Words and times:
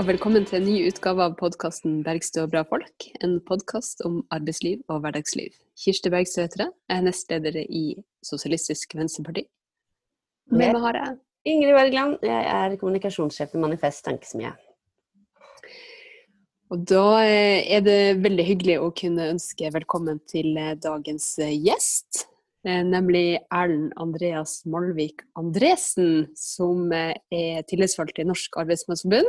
Og 0.00 0.06
velkommen 0.08 0.46
til 0.48 0.56
en 0.56 0.64
ny 0.64 0.74
utgave 0.88 1.20
av 1.20 1.34
podkasten 1.36 1.98
'Bergstø 2.00 2.46
og 2.46 2.52
bra 2.54 2.60
folk'. 2.64 3.10
En 3.20 3.34
podkast 3.44 4.00
om 4.00 4.22
arbeidsliv 4.32 4.80
og 4.88 5.02
hverdagsliv. 5.04 5.52
Kirsti 5.76 6.08
Bergstø 6.08 6.46
heter 6.46 6.62
jeg. 6.62 6.72
Jeg 6.88 6.96
er 6.96 7.04
nestleder 7.04 7.58
i 7.68 7.82
Sosialistisk 8.24 8.96
Venstreparti. 8.96 9.44
Med 10.48 10.72
meg 10.72 10.80
har 10.86 10.98
jeg 11.02 11.18
Ingrid 11.52 11.76
Wergeland. 11.76 12.16
Jeg 12.24 12.48
er 12.48 12.78
kommunikasjonssjef 12.80 13.52
i 13.52 13.60
Manifest 13.60 14.06
Tankesmie. 14.08 14.54
Og 16.72 16.80
da 16.88 17.04
eh, 17.20 17.68
er 17.68 17.84
det 17.84 18.24
veldig 18.24 18.50
hyggelig 18.54 18.80
å 18.80 18.90
kunne 18.96 19.28
ønske 19.36 19.68
velkommen 19.76 20.24
til 20.24 20.56
eh, 20.56 20.78
dagens 20.80 21.34
eh, 21.44 21.52
gjest. 21.60 22.24
Nemlig 22.64 23.38
Erlend 23.52 23.92
Andreas 24.00 24.62
Malvik 24.64 25.22
Andresen, 25.36 26.30
som 26.36 26.90
er 26.92 27.64
tillitsvalgt 27.68 28.20
i 28.20 28.26
Norsk 28.28 28.56
Arbeidsmannsforbund. 28.60 29.28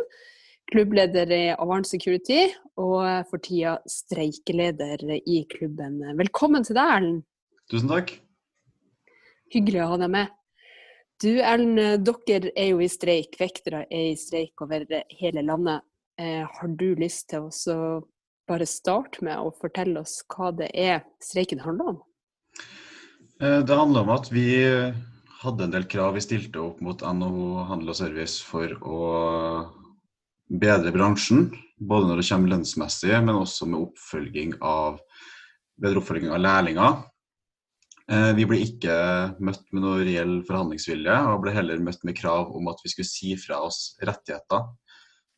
Klubbleder 0.72 1.32
i 1.36 1.46
Avant 1.52 1.88
Security, 1.88 2.46
og 2.80 3.02
for 3.32 3.42
tida 3.44 3.78
streikeleder 3.90 5.04
i 5.20 5.42
klubben. 5.52 5.98
Velkommen 6.20 6.64
til 6.68 6.78
deg, 6.78 6.94
Erlend. 6.96 7.24
Tusen 7.72 7.92
takk. 7.92 8.14
Hyggelig 9.52 9.82
å 9.84 9.90
ha 9.92 10.00
deg 10.00 10.14
med. 10.14 10.32
Du 11.22 11.32
Erlend, 11.44 12.06
dere 12.08 12.54
er 12.56 12.72
jo 12.72 12.80
i 12.82 12.90
streik. 12.92 13.36
Vektere 13.42 13.84
er 13.90 14.14
i 14.14 14.16
streik 14.20 14.64
over 14.64 14.88
hele 15.20 15.44
landet. 15.44 15.84
Eh, 16.22 16.46
har 16.48 16.72
du 16.80 16.94
lyst 17.00 17.30
til 17.32 17.50
å 17.50 17.84
bare 18.50 18.68
starte 18.68 19.24
med 19.26 19.40
å 19.40 19.52
fortelle 19.56 20.02
oss 20.04 20.20
hva 20.32 20.52
det 20.56 20.72
er 20.76 21.04
streiken 21.24 21.62
handler 21.64 21.94
om? 21.94 22.02
Eh, 23.42 23.60
det 23.66 23.78
handler 23.78 24.06
om 24.06 24.16
at 24.16 24.32
vi 24.32 24.48
hadde 25.42 25.66
en 25.66 25.74
del 25.74 25.88
krav 25.90 26.16
vi 26.16 26.24
stilte 26.24 26.62
opp 26.62 26.82
mot 26.86 27.02
NHO 27.02 27.68
Handel 27.70 27.94
og 27.94 27.98
Service 27.98 28.42
for 28.46 28.76
å 28.86 29.00
bedre 30.52 30.94
bransjen. 30.96 31.50
Både 31.82 32.10
når 32.10 32.22
det 32.22 32.28
kommer 32.28 32.54
lønnsmessig, 32.54 33.14
men 33.26 33.40
også 33.40 33.70
med 33.70 33.82
oppfølging 33.88 34.58
av, 34.62 35.00
bedre 35.82 36.02
oppfølging 36.02 36.34
av 36.36 36.44
lærlinger. 36.44 37.00
Eh, 38.12 38.32
vi 38.38 38.46
ble 38.50 38.60
ikke 38.66 38.98
møtt 39.42 39.64
med 39.72 39.86
noe 39.86 40.04
reell 40.06 40.40
forhandlingsvilje, 40.46 41.18
og 41.32 41.42
ble 41.46 41.56
heller 41.56 41.82
møtt 41.82 42.06
med 42.08 42.18
krav 42.20 42.54
om 42.58 42.70
at 42.70 42.84
vi 42.84 42.94
skulle 42.94 43.10
si 43.10 43.34
fra 43.40 43.64
oss 43.66 43.96
rettigheter 44.04 44.68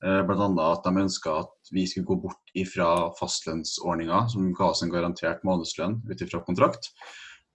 Eh, 0.03 0.21
Bl.a. 0.27 0.47
at 0.71 0.83
de 0.83 0.99
ønska 0.99 1.33
at 1.45 1.71
vi 1.71 1.85
skulle 1.87 2.07
gå 2.09 2.17
bort 2.25 2.55
ifra 2.59 2.87
fastlønnsordninga, 3.19 4.25
som 4.29 4.51
ga 4.55 4.71
oss 4.73 4.83
en 4.83 4.91
garantert 4.91 5.45
månedslønn 5.47 6.01
ut 6.09 6.23
ifra 6.25 6.41
kontrakt. 6.43 6.89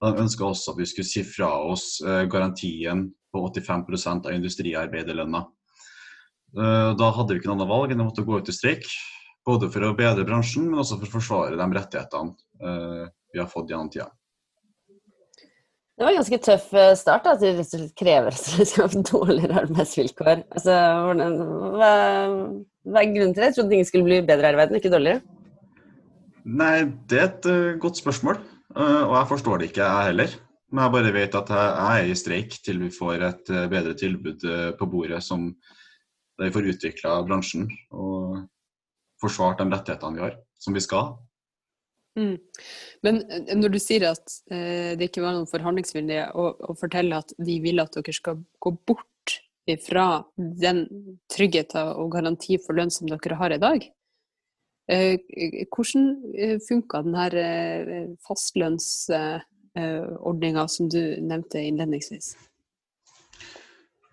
De 0.00 0.14
ønska 0.22 0.46
også 0.46 0.72
at 0.72 0.80
vi 0.80 0.88
skulle 0.88 1.10
si 1.10 1.24
fra 1.28 1.50
oss 1.68 1.98
eh, 2.00 2.24
garantien 2.30 3.08
på 3.34 3.44
85% 3.50 4.30
av 4.30 4.36
industriarbeiderlønna. 4.38 5.44
Eh, 6.56 6.90
da 6.98 7.10
hadde 7.16 7.34
vi 7.34 7.42
ikke 7.42 7.50
noe 7.50 7.58
annet 7.58 7.72
valg 7.72 7.92
enn 7.92 8.04
å 8.04 8.08
måtte 8.08 8.24
gå 8.26 8.40
ut 8.40 8.48
i 8.48 8.56
streik. 8.56 8.88
Både 9.46 9.68
for 9.72 9.84
å 9.84 9.96
bedre 9.96 10.26
bransjen, 10.28 10.68
men 10.68 10.80
også 10.82 11.00
for 11.00 11.08
å 11.08 11.16
forsvare 11.18 11.56
de 11.56 11.68
rettighetene 11.72 13.08
vi 13.32 13.40
har 13.40 13.48
fått 13.48 13.70
gjennom 13.70 13.88
tida. 13.92 14.10
Det 15.98 16.06
var 16.06 16.12
en 16.12 16.20
ganske 16.20 16.38
tøff 16.46 16.66
eh, 16.78 16.92
start, 16.94 17.24
at 17.26 17.40
du 17.42 17.48
rett 17.48 17.64
og 17.64 17.70
slett 17.72 17.94
krever 17.98 18.30
at 18.30 18.44
dere 18.52 18.66
skal 18.70 18.86
ha 18.86 19.00
dårligere 19.08 19.62
arbeidsvilkår. 19.64 20.44
Altså, 20.54 20.76
hva, 21.74 21.88
hva, 22.86 23.00
er 23.00 23.16
grunnen 23.16 23.32
til 23.34 23.42
det? 23.42 23.48
Jeg 23.48 23.56
trodde 23.56 23.74
ingen 23.74 23.88
skulle 23.88 24.06
bli 24.06 24.20
bedre 24.28 24.46
her 24.46 24.54
i 24.54 24.60
verden, 24.60 24.78
ikke 24.78 24.92
dårligere. 24.92 25.24
Nei, 26.46 26.76
det 27.10 27.18
er 27.18 27.26
et 27.26 27.48
uh, 27.50 27.72
godt 27.82 27.98
spørsmål. 27.98 28.38
Uh, 28.76 29.08
og 29.08 29.16
jeg 29.16 29.30
forstår 29.32 29.58
det 29.58 29.72
ikke, 29.72 29.88
jeg 29.88 30.12
heller. 30.12 30.38
Men 30.70 30.84
jeg 30.84 30.94
bare 30.94 31.12
vet 31.16 31.34
at 31.40 31.50
jeg, 31.56 31.74
jeg 31.80 32.04
er 32.04 32.12
i 32.12 32.20
streik 32.22 32.56
til 32.62 32.80
vi 32.84 32.92
får 32.94 33.26
et 33.32 33.52
uh, 33.56 33.64
bedre 33.74 33.98
tilbud 33.98 34.46
på 34.78 34.90
bordet 34.92 35.18
som 35.26 35.50
der 36.38 36.48
vi 36.48 36.54
får 36.54 36.70
utvikla 36.74 37.22
bransjen 37.26 37.66
og 37.90 38.46
forsvart 39.22 39.58
de 39.60 39.66
rettighetene 39.72 40.16
vi 40.16 40.22
har, 40.22 40.34
som 40.62 40.76
vi 40.76 40.82
skal. 40.84 41.04
Mm. 42.18 42.36
Men 43.06 43.14
eh, 43.30 43.56
når 43.58 43.68
du 43.74 43.78
sier 43.82 44.02
at 44.10 44.26
eh, 44.50 44.92
det 44.98 45.04
ikke 45.10 45.24
var 45.24 45.32
noen 45.36 45.50
forhandlingsvilje, 45.50 46.22
og, 46.38 46.50
og 46.64 46.80
forteller 46.80 47.16
at 47.22 47.30
de 47.36 47.56
vil 47.62 47.82
at 47.82 47.94
dere 47.94 48.12
skal 48.14 48.36
gå 48.62 48.70
bort 48.88 49.06
fra 49.84 50.24
den 50.38 50.86
tryggheten 51.28 51.88
og 52.00 52.12
garanti 52.14 52.58
for 52.64 52.72
lønn 52.78 52.90
som 52.90 53.08
dere 53.10 53.36
har 53.36 53.50
i 53.52 53.60
dag, 53.60 53.84
eh, 54.90 55.18
hvordan 55.68 56.04
eh, 56.34 56.58
funka 56.64 57.02
denne 57.04 57.26
eh, 57.42 58.08
fastlønnsordninga 58.26 60.62
eh, 60.64 60.72
som 60.72 60.88
du 60.88 61.20
nevnte 61.20 61.60
innledningsvis? 61.60 62.36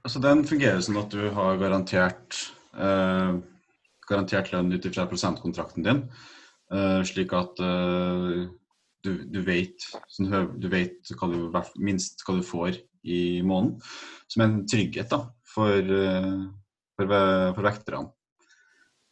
Altså, 0.06 0.22
den 0.22 0.44
fungerer 0.46 0.84
sånn 0.86 1.00
at 1.02 1.10
du 1.10 1.24
har 1.34 1.56
garantert, 1.58 2.38
garantert 4.06 4.52
lønn 4.54 4.76
ut 4.76 4.86
ifra 4.86 5.08
prosentkontrakten 5.10 5.86
din. 5.86 6.04
eh, 6.74 7.02
slik 7.06 7.34
at 7.34 7.62
eh, 7.62 8.46
du, 9.06 9.12
du, 9.34 9.40
vet, 9.46 9.88
sånn, 10.14 10.30
du 10.62 10.68
vet 10.70 11.10
hva 11.18 11.30
du, 11.32 11.58
minst 11.82 12.22
hva 12.26 12.38
du 12.38 12.44
får 12.46 12.78
i 13.02 13.42
måneden. 13.42 13.82
Som 14.30 14.46
en 14.46 14.56
trygghet 14.70 15.10
da, 15.10 15.20
for, 15.46 15.74
uh, 15.78 16.46
for, 16.98 17.12
for 17.58 17.64
vekterne. 17.68 18.10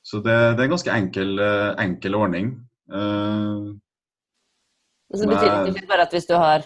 Så 0.03 0.21
det, 0.21 0.33
det, 0.33 0.61
er 0.61 0.65
en 0.65 0.73
ganske 0.73 0.93
enkel, 0.93 1.37
enkel 1.79 2.17
ordning. 2.17 2.49
så 5.13 5.29
betyr 5.29 5.69
det 5.69 5.85
bare 5.87 6.05
at 6.09 6.13
hvis 6.13 6.27
du 6.27 6.33
har, 6.35 6.65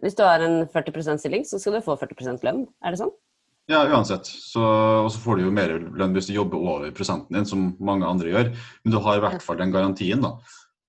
hvis 0.00 0.16
du 0.18 0.24
har 0.24 0.42
en 0.42 0.64
40% 0.72 1.20
stilling, 1.22 1.44
så 1.46 1.60
skal 1.60 1.76
du 1.76 1.84
få 1.84 1.94
40% 2.00 2.42
lønn? 2.48 2.64
Er 2.82 2.96
det 2.96 3.04
sånn? 3.04 3.14
Ja, 3.70 3.80
uansett. 3.88 4.28
Og 4.60 5.08
så 5.12 5.20
får 5.22 5.38
du 5.38 5.46
jo 5.46 5.54
mer 5.54 5.72
lønn 5.96 6.12
hvis 6.16 6.28
du 6.28 6.34
jobber 6.36 6.60
over 6.60 6.92
prosenten 6.96 7.38
din, 7.38 7.48
som 7.48 7.70
mange 7.80 8.06
andre 8.06 8.32
gjør. 8.32 8.52
Men 8.84 8.92
du 8.92 9.00
har 9.06 9.18
i 9.18 9.24
hvert 9.24 9.44
fall 9.44 9.60
den 9.60 9.72
garantien 9.72 10.20
da, 10.24 10.34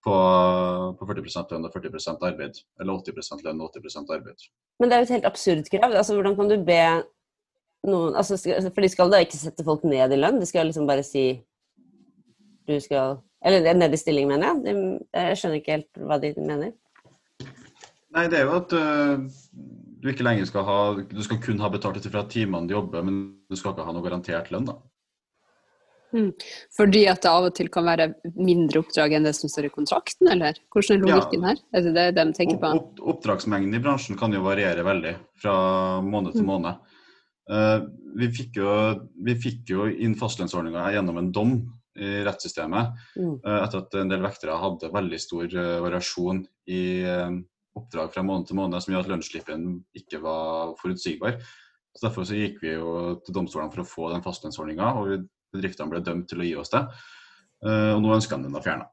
på, 0.04 0.16
på 1.00 1.08
40 1.08 1.54
lønn 1.54 1.68
og 1.70 1.78
40% 1.78 2.26
arbeid. 2.28 2.60
Eller 2.82 3.00
80 3.00 3.46
lønn 3.48 3.64
og 3.64 3.78
80% 3.80 4.12
arbeid. 4.18 4.48
Men 4.80 4.92
det 4.92 4.98
er 4.98 5.04
jo 5.04 5.08
et 5.08 5.16
helt 5.16 5.30
absurd 5.32 5.72
krav. 5.72 5.96
Altså, 5.96 6.18
hvordan 6.18 6.36
kan 6.36 6.52
du 6.52 6.58
be 6.68 6.82
noen 7.88 8.18
altså, 8.18 8.38
For 8.42 8.84
de 8.84 8.92
skal 8.92 9.14
da 9.14 9.24
ikke 9.24 9.40
sette 9.40 9.64
folk 9.64 9.88
ned 9.88 10.12
i 10.12 10.20
lønn? 10.20 10.42
De 10.42 10.50
skal 10.50 10.68
liksom 10.68 10.90
bare 10.90 11.06
si 11.08 11.30
du 12.66 12.76
skal 12.82 13.22
Eller 13.46 13.76
ned 13.78 13.94
i 13.94 13.98
stilling, 14.02 14.28
mener 14.28 14.52
jeg. 14.52 14.76
Jeg 15.14 15.40
skjønner 15.40 15.60
ikke 15.62 15.76
helt 15.78 16.00
hva 16.02 16.20
de 16.20 16.32
mener. 16.42 16.72
Nei, 18.16 18.24
det 18.32 18.40
er 18.40 18.48
jo 18.48 18.56
at 18.58 18.72
uh, 18.74 19.22
du 20.06 20.12
ikke 20.12 20.26
lenger 20.26 20.46
skal 20.46 20.66
ha 20.68 20.80
Du 21.10 21.22
skal 21.26 21.40
kun 21.42 21.62
ha 21.64 21.72
betalt 21.74 21.98
ut 21.98 22.12
fra 22.12 22.26
timene 22.30 22.70
du 22.70 22.76
jobber, 22.78 23.06
men 23.06 23.24
du 23.50 23.58
skal 23.58 23.74
ikke 23.74 23.88
ha 23.88 23.96
noe 23.96 24.06
garantert 24.06 24.52
lønn, 24.54 24.70
da. 24.70 24.78
Mm. 26.16 26.30
Fordi 26.78 27.02
at 27.12 27.24
det 27.26 27.32
av 27.32 27.48
og 27.50 27.56
til 27.58 27.70
kan 27.74 27.88
være 27.88 28.08
mindre 28.38 28.80
oppdrag 28.84 29.18
enn 29.18 29.26
det 29.28 29.34
som 29.36 29.52
står 29.52 29.68
i 29.68 29.74
kontrakten, 29.74 30.30
eller? 30.32 30.58
Hvordan 30.72 31.02
er 31.02 31.10
logikken 31.10 31.42
ja. 31.44 31.52
her? 31.52 31.64
Er 31.76 31.88
det 31.88 31.96
det 31.98 32.06
de 32.16 32.26
tenker 32.38 32.60
på? 32.62 32.72
Opp, 32.80 33.02
oppdragsmengden 33.16 33.76
i 33.76 33.82
bransjen 33.84 34.20
kan 34.20 34.34
jo 34.36 34.44
variere 34.46 34.86
veldig 34.86 35.16
fra 35.42 35.56
måned 36.06 36.38
til 36.38 36.46
mm. 36.46 36.52
måned. 36.52 36.94
Uh, 37.52 37.90
vi, 38.22 38.30
fikk 38.34 38.62
jo, 38.62 38.70
vi 39.28 39.36
fikk 39.38 39.74
jo 39.74 39.90
inn 39.90 40.16
fastlønnsordninga 40.18 40.88
gjennom 40.96 41.20
en 41.22 41.34
dom 41.36 41.58
i 42.00 42.24
rettssystemet 42.26 42.96
mm. 43.20 43.36
uh, 43.44 43.60
etter 43.60 43.84
at 43.84 44.00
en 44.00 44.10
del 44.12 44.24
vektere 44.24 44.56
hadde 44.60 44.94
veldig 44.96 45.20
stor 45.22 45.46
uh, 45.52 45.76
variasjon 45.84 46.42
i 46.72 46.82
oppdrag 47.76 48.14
fra 48.14 48.24
måned 48.26 48.50
til 48.50 48.60
måned 48.60 48.84
som 48.84 48.94
gjør 48.94 49.06
at 49.06 49.12
lønnsslippen 49.12 49.68
ikke 49.98 50.22
var 50.24 50.76
forutsigbar. 50.80 51.40
Så 51.96 52.08
Derfor 52.08 52.28
så 52.28 52.40
gikk 52.40 52.60
vi 52.64 52.74
jo 52.74 53.16
til 53.24 53.36
domstolene 53.36 53.72
for 53.72 53.84
å 53.84 53.88
få 53.88 54.10
den 54.12 54.24
fastlønnsordninga, 54.26 54.90
og 55.00 55.30
bedriftene 55.56 55.92
ble 55.92 56.04
dømt 56.04 56.28
til 56.32 56.44
å 56.44 56.48
gi 56.48 56.58
oss 56.60 56.74
det. 56.74 56.84
Eh, 57.66 57.92
og 57.96 58.04
nå 58.04 58.12
ønsker 58.18 58.38
de 58.38 58.48
den 58.48 58.58
da 58.58 58.64
fjerna. 58.64 58.90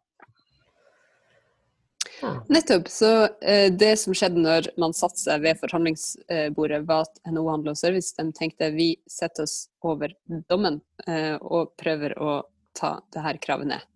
Nettopp. 2.49 2.89
Så 2.89 3.11
eh, 3.43 3.73
det 3.75 3.97
som 3.99 4.15
skjedde 4.15 4.43
når 4.43 4.69
man 4.81 4.95
satte 4.95 5.19
seg 5.19 5.43
ved 5.43 5.59
forhandlingsbordet, 5.59 6.85
var 6.87 7.09
at 7.09 7.19
NHO 7.27 7.49
Handel 7.51 7.73
og 7.75 7.81
Service 7.81 8.15
de 8.19 8.29
tenkte 8.37 8.71
vi 8.77 8.93
setter 9.11 9.47
oss 9.47 9.57
over 9.83 10.15
dommen 10.51 10.81
eh, 11.09 11.35
og 11.41 11.75
prøver 11.81 12.15
å 12.23 12.37
ta 12.79 12.97
det 13.13 13.25
her 13.25 13.41
kravet 13.43 13.73
ned. 13.73 13.89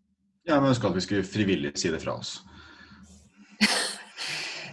Ja, 0.46 0.58
vi 0.62 0.70
ønska 0.70 0.90
at 0.90 0.98
vi 0.98 1.04
skulle 1.06 1.26
frivillig 1.26 1.74
si 1.78 1.90
det 1.90 2.02
fra 2.02 2.18
oss. 2.20 2.38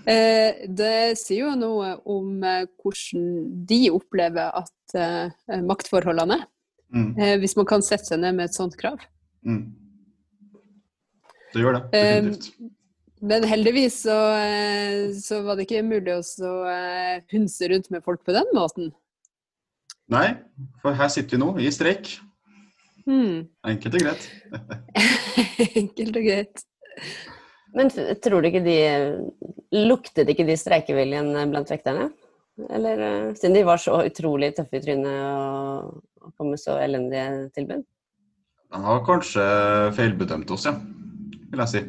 Eh, 0.03 0.65
det 0.67 1.15
sier 1.19 1.45
jo 1.45 1.51
noe 1.55 1.93
om 2.11 2.41
eh, 2.43 2.65
hvordan 2.81 3.27
de 3.69 3.79
opplever 3.93 4.51
at 4.59 4.97
eh, 4.99 5.61
maktforholdene 5.63 6.41
er. 6.41 6.49
Mm. 6.93 7.39
Hvis 7.41 7.55
man 7.57 7.65
kan 7.65 7.81
sette 7.81 8.05
seg 8.05 8.19
ned 8.21 8.35
med 8.37 8.51
et 8.51 8.53
sånt 8.53 8.75
krav. 8.77 8.99
Mm. 9.41 9.63
Det 11.55 11.63
gjør 11.63 11.79
det, 11.79 11.81
definitivt. 11.89 12.51
Men 13.23 13.47
heldigvis 13.49 13.95
så, 14.03 14.17
så, 15.17 15.39
var 15.41 15.57
det 15.57 15.65
ikke 15.65 15.81
mulig 15.87 16.13
å 16.13 16.51
hunse 17.31 17.69
rundt 17.71 17.89
med 17.89 18.05
folk 18.05 18.21
på 18.27 18.35
den 18.35 18.45
måten. 18.53 18.91
Nei, 20.13 20.35
for 20.83 20.93
her 20.99 21.09
sitter 21.09 21.39
vi 21.39 21.41
nå, 21.41 21.49
i 21.63 21.71
streik. 21.73 22.11
Mm. 23.07 23.47
Enkelt 23.73 23.97
og 23.97 24.05
greit. 24.05 24.29
Enkelt 25.81 26.21
og 26.21 26.29
greit. 26.29 26.65
Men 27.73 27.89
tror 28.21 28.41
du 28.43 28.49
ikke 28.49 28.63
de 28.65 28.77
Luktet 29.73 30.29
ikke 30.29 30.45
de 30.45 30.55
streikeviljen 30.59 31.31
blant 31.49 31.71
vekterne? 31.73 32.11
Eller 32.69 33.33
siden 33.33 33.55
de 33.57 33.63
var 33.65 33.79
så 33.81 34.03
utrolig 34.05 34.51
tøffe 34.53 34.77
i 34.77 34.83
trynet 34.83 35.09
og, 35.09 36.03
kom 36.37 36.51
med 36.53 36.61
så 36.61 36.77
elendige 36.77 37.49
tilbud? 37.55 37.81
De 38.73 38.81
har 38.85 39.01
kanskje 39.05 39.45
feilbedømt 39.97 40.53
oss, 40.53 40.67
ja. 40.69 40.75
Vil 41.49 41.63
jeg 41.63 41.71
si. 41.71 41.81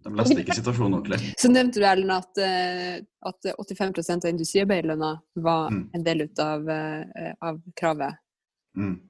De 0.00 0.12
leste 0.16 0.38
ikke 0.42 0.56
situasjonen 0.56 0.96
ordentlig. 1.00 1.18
Så 1.38 1.50
nevnte 1.50 1.82
du 1.82 1.86
Erlend 1.86 2.14
at, 2.14 2.40
eh, 2.42 3.02
at 3.26 3.50
85% 3.58 4.24
av 4.24 4.30
industriarbeiderlønna 4.32 5.10
var 5.34 5.70
Mm. 5.70 5.90
en 5.94 6.02
del 6.06 6.22
ut 6.22 6.38
av, 6.38 6.68
eh, 6.68 7.34
av 7.42 7.60
kravet. 7.76 8.16
Mm. 8.76 9.00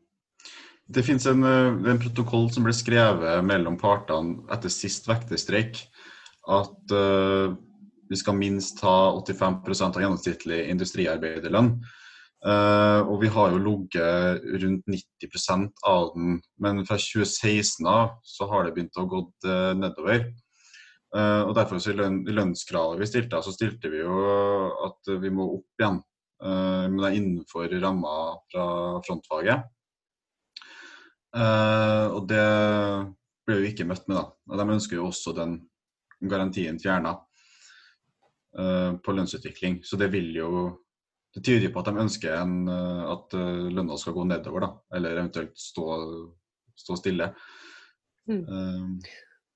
Det 0.90 1.02
finnes 1.02 1.26
en, 1.26 1.44
eh, 1.44 1.90
en 1.90 2.00
protokoll 2.02 2.48
som 2.50 2.64
ble 2.66 2.74
skrevet 2.74 3.44
mellom 3.46 3.76
partene 3.78 4.40
etter 4.50 4.72
sist 4.74 5.06
vekterstreik, 5.06 5.84
at 6.50 6.94
uh, 6.96 7.52
vi 8.10 8.16
skal 8.18 8.34
minst 8.34 8.80
ha 8.82 9.12
85 9.20 9.60
av 9.86 10.00
gjennomsnittlig 10.02 10.64
industriarbeiderlønn. 10.72 11.74
Uh, 12.40 13.04
og 13.04 13.20
vi 13.20 13.30
har 13.30 13.52
jo 13.52 13.60
ligget 13.62 14.48
rundt 14.64 14.88
90% 14.90 15.84
av 15.86 16.10
den, 16.16 16.40
men 16.58 16.82
fra 16.88 16.96
2016 16.98 17.86
av 17.86 18.16
så 18.26 18.48
har 18.50 18.66
det 18.66 18.74
begynt 18.74 18.98
å 18.98 19.06
gå 19.06 19.24
uh, 19.46 19.72
nedover. 19.78 20.30
Og 21.10 21.56
derfor 21.58 21.80
så 21.82 21.90
i 21.90 21.96
lønn, 21.98 22.20
lønnskravet 22.22 23.00
vi 23.00 23.06
stilte, 23.10 23.38
så 23.42 23.50
stilte 23.50 23.90
vi 23.90 23.98
jo 23.98 24.18
at 24.86 25.08
vi 25.18 25.32
må 25.34 25.48
opp 25.56 25.82
igjen. 25.82 25.96
Men 26.38 27.00
det 27.00 27.08
er 27.08 27.16
innenfor 27.18 27.74
ramma 27.82 28.12
fra 28.52 28.66
frontfaget. 29.02 29.64
Eh, 31.36 32.06
og 32.10 32.26
det 32.30 32.44
ble 33.46 33.58
jo 33.60 33.70
ikke 33.70 33.86
møtt 33.88 34.06
med, 34.10 34.18
da. 34.18 34.24
Og 34.50 34.60
de 34.60 34.76
ønsker 34.76 34.98
jo 34.98 35.08
også 35.08 35.34
den 35.36 35.58
garantien 36.20 36.78
fjerna 36.82 37.16
eh, 38.58 38.92
på 38.98 39.16
lønnsutvikling. 39.16 39.80
Så 39.86 39.98
det 40.00 40.10
vil 40.14 40.32
jo 40.36 40.52
Det 41.30 41.44
tyder 41.46 41.68
jo 41.68 41.70
på 41.70 41.78
at 41.78 41.86
de 41.86 42.00
ønsker 42.02 42.32
en, 42.34 42.54
eh, 42.66 43.02
at 43.06 43.34
lønna 43.70 43.96
skal 44.02 44.16
gå 44.16 44.24
nedover, 44.26 44.64
da. 44.64 44.70
Eller 44.98 45.20
eventuelt 45.20 45.54
stå, 45.54 45.84
stå 46.74 46.96
stille. 46.98 47.28
Mm. 48.26 48.42
Eh, 48.42 49.10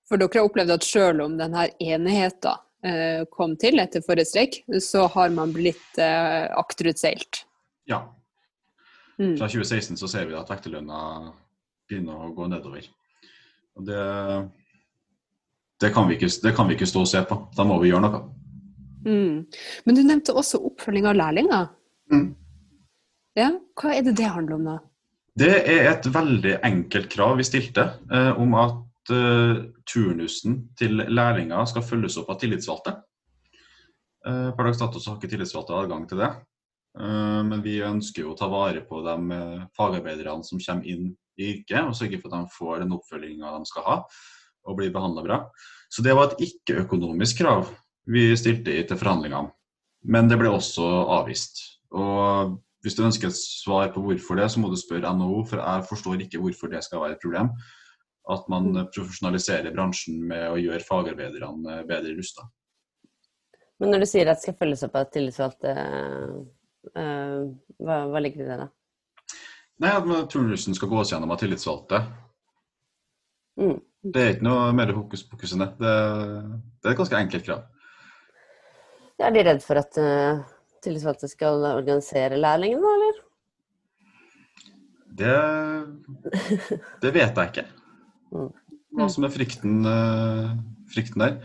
For 0.09 0.21
dere 0.21 0.38
har 0.38 0.47
opplevd 0.47 0.75
at 0.76 0.87
selv 0.87 1.25
om 1.25 1.35
denne 1.38 1.67
enigheten 1.82 2.62
eh, 2.87 3.25
kom 3.32 3.56
til 3.59 3.82
etter 3.82 4.05
forrige 4.06 4.31
streik, 4.31 4.61
så 4.79 5.09
har 5.17 5.35
man 5.35 5.55
blitt 5.55 5.99
eh, 5.99 6.47
akterutseilt. 6.55 7.44
ja. 7.91 8.05
Mm. 9.15 9.37
Fra 9.38 9.47
2016 9.47 9.97
så 9.97 10.09
ser 10.11 10.25
vi 10.26 10.35
at 10.35 10.49
vekterlønna 10.50 11.00
begynner 11.88 12.26
å 12.26 12.32
gå 12.36 12.46
nedover. 12.50 12.86
Og 13.75 13.88
det, 13.88 14.04
det, 15.82 15.90
kan 15.94 16.08
vi 16.08 16.19
ikke, 16.19 16.31
det 16.44 16.54
kan 16.56 16.70
vi 16.70 16.78
ikke 16.78 16.88
stå 16.88 17.04
og 17.04 17.10
se 17.10 17.22
på. 17.28 17.38
Da 17.56 17.66
må 17.69 17.81
vi 17.82 17.90
gjøre 17.90 18.06
noe. 18.06 18.22
Mm. 19.04 19.44
Men 19.84 19.98
du 19.98 20.02
nevnte 20.02 20.36
også 20.36 20.62
oppfølging 20.70 21.08
av 21.10 21.19
lærlinger. 21.19 21.70
Mm. 22.12 22.28
Ja, 23.38 23.50
hva 23.81 23.94
er 23.96 24.04
det 24.06 24.16
det 24.20 24.31
handler 24.31 24.58
om 24.58 24.69
da? 24.69 24.78
Det 25.34 25.54
er 25.66 25.88
et 25.90 26.06
veldig 26.14 26.58
enkelt 26.62 27.08
krav 27.10 27.40
vi 27.40 27.46
stilte 27.46 27.88
eh, 28.06 28.30
om 28.38 28.54
at 28.54 29.10
eh, 29.10 29.64
turnusen 29.90 30.60
til 30.78 31.02
lærlinger 31.10 31.66
skal 31.66 31.82
følges 31.82 32.20
opp 32.20 32.30
av 32.30 32.38
tillitsvalgte. 32.38 32.94
Eh, 34.25 34.50
per 34.54 34.69
dags 34.69 34.78
dato 34.78 35.02
har 35.02 35.19
ikke 35.19 35.32
tillitsvalgte 35.32 35.75
adgang 35.75 36.06
til 36.08 36.22
det. 36.22 36.30
Eh, 37.00 37.43
men 37.49 37.62
vi 37.64 37.81
ønsker 37.82 38.23
jo 38.25 38.32
å 38.35 38.38
ta 38.38 38.49
vare 38.50 38.85
på 38.87 39.02
de 39.06 39.37
eh, 39.37 39.67
fagarbeiderne 39.76 40.46
som 40.46 40.62
kommer 40.62 40.87
inn 40.87 41.12
i 41.35 41.50
yrket, 41.56 41.81
og 41.82 41.96
sørge 41.99 42.20
for 42.23 42.31
at 42.31 42.44
de 42.44 42.56
får 42.56 42.85
den 42.85 42.94
oppfølginga 42.94 43.55
de 43.56 43.70
skal 43.70 43.87
ha 43.88 43.96
og 44.64 44.79
blir 44.79 44.93
behandla 44.94 45.25
bra. 45.25 45.38
Så 45.93 46.02
det 46.05 46.14
var 46.17 46.31
et 46.31 46.44
ikke-økonomisk 46.46 47.43
krav 47.43 47.69
vi 48.11 48.31
stilte 48.38 48.73
i 48.73 48.85
til 48.87 49.00
forhandlingene. 49.00 49.50
Men 50.08 50.29
det 50.29 50.38
ble 50.41 50.52
også 50.52 50.85
avvist. 51.19 51.61
Og 51.96 52.56
hvis 52.85 52.97
du 52.97 53.05
ønsker 53.06 53.31
et 53.31 53.38
svar 53.38 53.90
på 53.94 54.02
hvorfor 54.05 54.38
det, 54.38 54.50
så 54.52 54.61
må 54.61 54.70
du 54.73 54.76
spørre 54.76 55.12
NHO, 55.17 55.44
for 55.49 55.62
jeg 55.62 55.87
forstår 55.88 56.25
ikke 56.25 56.40
hvorfor 56.43 56.73
det 56.73 56.82
skal 56.85 57.00
være 57.00 57.17
et 57.17 57.23
problem. 57.25 57.50
At 58.31 58.49
man 58.52 58.70
eh, 58.76 58.90
profesjonaliserer 58.94 59.73
bransjen 59.75 60.20
med 60.29 60.47
å 60.52 60.61
gjøre 60.61 60.85
fagarbeiderne 60.87 61.81
eh, 61.81 61.87
bedre 61.88 62.14
rusta. 62.17 62.47
Men 63.82 63.90
når 63.90 64.05
du 64.05 64.08
sier 64.08 64.31
at 64.31 64.38
det 64.38 64.47
skal 64.47 64.56
følges 64.61 64.85
opp 64.87 64.94
av 64.97 65.08
tillitsvalgte, 65.12 65.73
hva, 66.92 67.98
hva 68.10 68.20
ligger 68.22 68.44
i 68.44 68.48
det, 68.48 68.58
da? 68.64 68.69
Nei, 69.82 69.90
at 69.90 70.31
turnusen 70.31 70.76
skal 70.76 70.90
gås 70.92 71.10
gjennom 71.10 71.32
av 71.34 71.40
tillitsvalgte. 71.40 72.02
Mm. 73.58 73.78
Det 74.04 74.20
er 74.20 74.34
ikke 74.34 74.46
noe 74.46 74.72
mer 74.76 74.92
hokus 74.94 75.25
pokus 75.26 75.54
enn 75.54 75.64
det. 75.64 75.70
det. 75.81 75.94
Det 76.78 76.90
er 76.90 76.94
et 76.94 77.00
ganske 77.00 77.20
enkelt 77.20 77.46
krav. 77.46 77.64
Er 79.25 79.34
de 79.34 79.44
redd 79.46 79.62
for 79.64 79.78
at 79.81 79.98
uh, 80.02 80.42
tillitsvalgte 80.84 81.31
skal 81.31 81.64
organisere 81.70 82.38
lærlingene, 82.40 82.82
da, 82.82 82.94
eller? 82.98 83.20
Det, 85.14 85.34
det 87.04 87.14
vet 87.14 87.40
jeg 87.40 87.54
ikke. 87.54 87.69
Mm. 88.34 88.48
Hva 88.98 89.06
som 89.12 89.22
er 89.22 89.30
frykten, 89.30 89.75
uh, 89.87 90.56
frykten 90.90 91.22
der. 91.22 91.37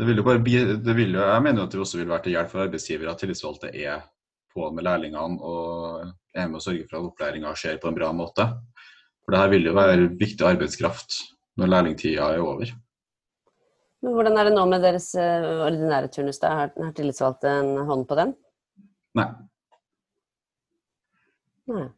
Det 0.00 0.06
vil 0.08 0.16
jo 0.16 0.24
bare 0.24 0.40
bli, 0.40 0.56
det 0.80 0.94
vil 0.96 1.12
jo, 1.12 1.20
jeg 1.20 1.44
mener 1.44 1.60
jo 1.60 1.66
at 1.68 1.74
det 1.74 1.80
også 1.82 1.98
vil 2.00 2.08
være 2.08 2.24
til 2.24 2.32
hjelp 2.32 2.48
for 2.48 2.64
arbeidsgivere 2.64 3.12
at 3.12 3.20
tillitsvalgte 3.20 3.68
er 3.76 4.06
på 4.54 4.70
med 4.72 4.86
lærlingene 4.86 5.36
og 5.44 6.06
er 6.32 6.46
med 6.48 6.56
å 6.56 6.62
sørge 6.64 6.86
for 6.88 6.96
at 6.96 7.08
opplæringa 7.10 7.52
skjer 7.58 7.76
på 7.82 7.90
en 7.90 7.98
bra 7.98 8.08
måte. 8.16 8.46
For 9.20 9.34
det 9.34 9.42
her 9.42 9.52
vil 9.52 9.68
jo 9.68 9.74
være 9.76 10.08
viktig 10.22 10.46
arbeidskraft 10.46 11.18
når 11.60 11.72
lærlingtida 11.74 12.30
er 12.32 12.40
over. 12.40 12.72
Men 14.00 14.16
hvordan 14.16 14.40
er 14.40 14.48
det 14.48 14.56
nå 14.56 14.64
med 14.72 14.88
deres 14.88 15.10
eh, 15.20 15.46
ordinære 15.66 16.08
turnus? 16.14 16.40
da? 16.40 16.54
Har, 16.62 16.72
har 16.80 16.96
tillitsvalgte 16.96 17.52
en 17.60 17.72
hånd 17.90 18.08
på 18.08 18.16
den? 18.16 18.32
Nei, 19.20 19.26
Nei. 21.68 21.88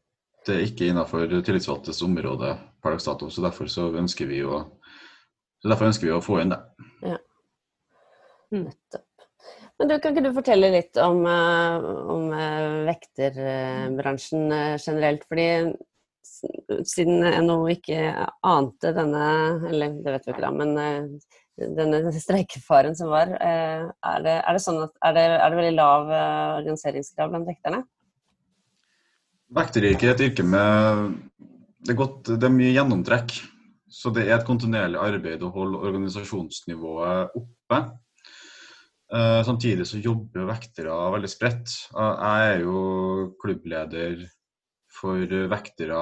det 0.48 0.56
er 0.56 0.66
ikke 0.66 0.88
innenfor 0.90 1.28
tillitsvalgtes 1.30 2.02
område 2.02 2.56
per 2.82 2.96
dags 2.96 3.06
dato, 3.06 3.28
så 3.30 3.44
derfor 3.44 3.70
så 3.70 3.92
ønsker 3.94 4.26
vi 4.26 4.42
å 4.42 4.64
derfor 5.62 5.92
ønsker 5.92 6.08
vi 6.08 6.16
å 6.16 6.24
få 6.24 6.40
inn 6.42 6.56
det. 6.56 6.58
Nettopp. 8.52 9.08
Men 9.80 9.88
du, 9.90 9.96
kan 9.98 10.12
ikke 10.12 10.26
du 10.28 10.36
fortelle 10.36 10.68
litt 10.74 10.98
om, 11.00 11.24
eh, 11.26 11.86
om 12.14 12.28
eh, 12.36 12.74
vekterbransjen 12.86 14.52
eh, 14.54 14.74
generelt? 14.78 15.24
Fordi 15.26 15.46
siden 16.86 17.24
NHO 17.46 17.64
ikke 17.72 18.02
ante 18.46 18.92
denne, 18.94 19.24
eller 19.70 19.96
det 20.02 20.14
vet 20.14 20.26
vi 20.26 20.34
ikke 20.34 20.44
da, 20.44 20.50
men 20.54 20.72
denne 21.76 22.12
streikefaren 22.14 22.96
som 22.98 23.10
var, 23.12 23.30
er 23.38 24.24
det, 24.24 24.36
er 24.40 24.56
det 24.56 24.62
sånn 24.64 24.80
at 24.82 24.94
er 25.06 25.16
det, 25.18 25.24
er 25.36 25.52
det 25.52 25.58
veldig 25.60 25.74
lav 25.76 26.10
organiseringsgrad 26.62 27.34
blant 27.34 27.50
vekterne? 27.50 27.82
Vekteryrket 29.54 30.08
er 30.08 30.14
et 30.14 30.24
yrke 30.30 30.46
med 30.46 31.12
det 31.82 31.92
er, 31.92 31.98
godt, 31.98 32.32
det 32.38 32.46
er 32.46 32.54
mye 32.54 32.72
gjennomtrekk. 32.72 33.34
Så 33.92 34.10
det 34.14 34.24
er 34.24 34.38
et 34.38 34.46
kontinuerlig 34.48 35.00
arbeid 35.02 35.42
å 35.44 35.50
holde 35.52 35.82
organisasjonsnivået 35.84 37.34
oppe. 37.38 37.80
Eh, 39.12 39.42
samtidig 39.44 39.84
så 39.84 40.00
jobber 40.00 40.40
jo 40.40 40.48
vektere 40.48 40.94
veldig 41.12 41.28
spredt. 41.28 41.72
Uh, 41.92 42.14
Jeg 42.16 42.52
er 42.52 42.62
jo 42.62 42.76
klubbleder 43.42 44.22
for 44.92 45.34
vektere 45.52 45.98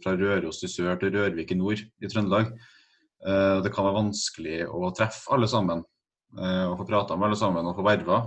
fra 0.00 0.14
Røros 0.16 0.62
i 0.64 0.70
sør 0.72 0.96
til 1.00 1.12
Rørvik 1.16 1.52
i 1.52 1.58
nord 1.60 1.82
i 1.84 2.08
Trøndelag. 2.08 2.54
Uh, 3.20 3.60
Det 3.60 3.72
kan 3.74 3.84
være 3.84 3.98
vanskelig 3.98 4.62
å 4.68 4.88
treffe 4.96 5.28
alle 5.34 5.48
sammen, 5.52 5.84
eh, 6.38 6.64
og 6.64 6.78
få 6.80 6.88
prata 6.88 7.16
med 7.16 7.28
alle 7.28 7.36
sammen 7.36 7.66
og 7.66 7.76
få 7.76 7.84
verva 7.84 8.22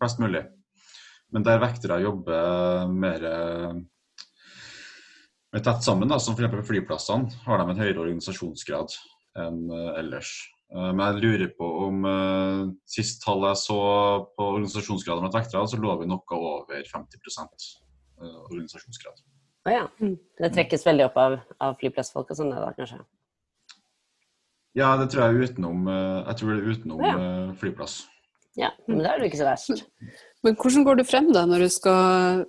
flest 0.00 0.24
mulig. 0.24 0.46
Men 1.32 1.44
der 1.44 1.60
vektere 1.60 2.00
jobber 2.00 2.88
mer, 2.88 3.24
mer 5.52 5.64
tett 5.66 5.84
sammen, 5.84 6.08
da, 6.08 6.16
som 6.16 6.32
f.eks. 6.32 6.54
på 6.54 6.68
flyplassene, 6.70 7.28
har 7.44 7.60
de 7.60 7.74
en 7.74 7.82
høyere 7.82 8.00
organisasjonsgrad 8.06 8.96
enn 9.36 9.66
eh, 9.68 9.98
ellers. 10.00 10.32
Eh, 10.74 10.90
Men 10.92 11.00
jeg 11.00 11.22
lurer 11.22 11.52
på 11.56 11.68
om 11.86 12.04
eh, 12.08 12.64
sist 12.88 13.22
tall 13.24 13.46
jeg 13.48 13.60
så 13.62 13.78
på 14.36 14.48
organisasjonsgraden 14.56 15.24
blant 15.24 15.38
vektere, 15.38 15.64
så 15.68 15.80
lå 15.80 15.94
vi 16.02 16.08
noe 16.10 16.38
over 16.38 16.82
50 16.84 17.22
eh, 17.24 18.34
organisasjonsgrad. 18.50 19.22
Å 19.68 19.72
ja. 19.72 19.86
Mm. 20.02 20.16
Det 20.40 20.52
trekkes 20.54 20.84
veldig 20.86 21.06
opp 21.08 21.16
av, 21.20 21.38
av 21.64 21.78
flyplassfolk 21.80 22.30
og 22.32 22.38
sånn, 22.38 22.52
det 22.52 22.60
da, 22.62 22.74
kanskje? 22.76 23.00
Ja, 24.76 24.92
det 25.00 25.08
tror 25.10 25.24
jeg 25.24 25.34
er 25.34 25.48
utenom, 25.48 25.88
jeg 25.88 26.38
tror 26.38 26.50
det 26.52 26.58
er 26.60 26.72
utenom 26.76 27.00
Ja. 27.02 27.14
flyplass. 27.58 27.96
Ja, 28.58 28.68
men 28.86 29.00
da 29.02 29.10
er 29.12 29.18
det 29.18 29.26
jo 29.26 29.30
ikke 29.32 29.40
så 29.40 29.48
verst. 29.48 29.84
Men 30.46 30.54
hvordan 30.54 30.84
går 30.86 30.98
du 31.00 31.02
frem 31.02 31.32
da 31.34 31.40
når 31.50 31.64
du 31.64 31.68
skal 31.74 32.44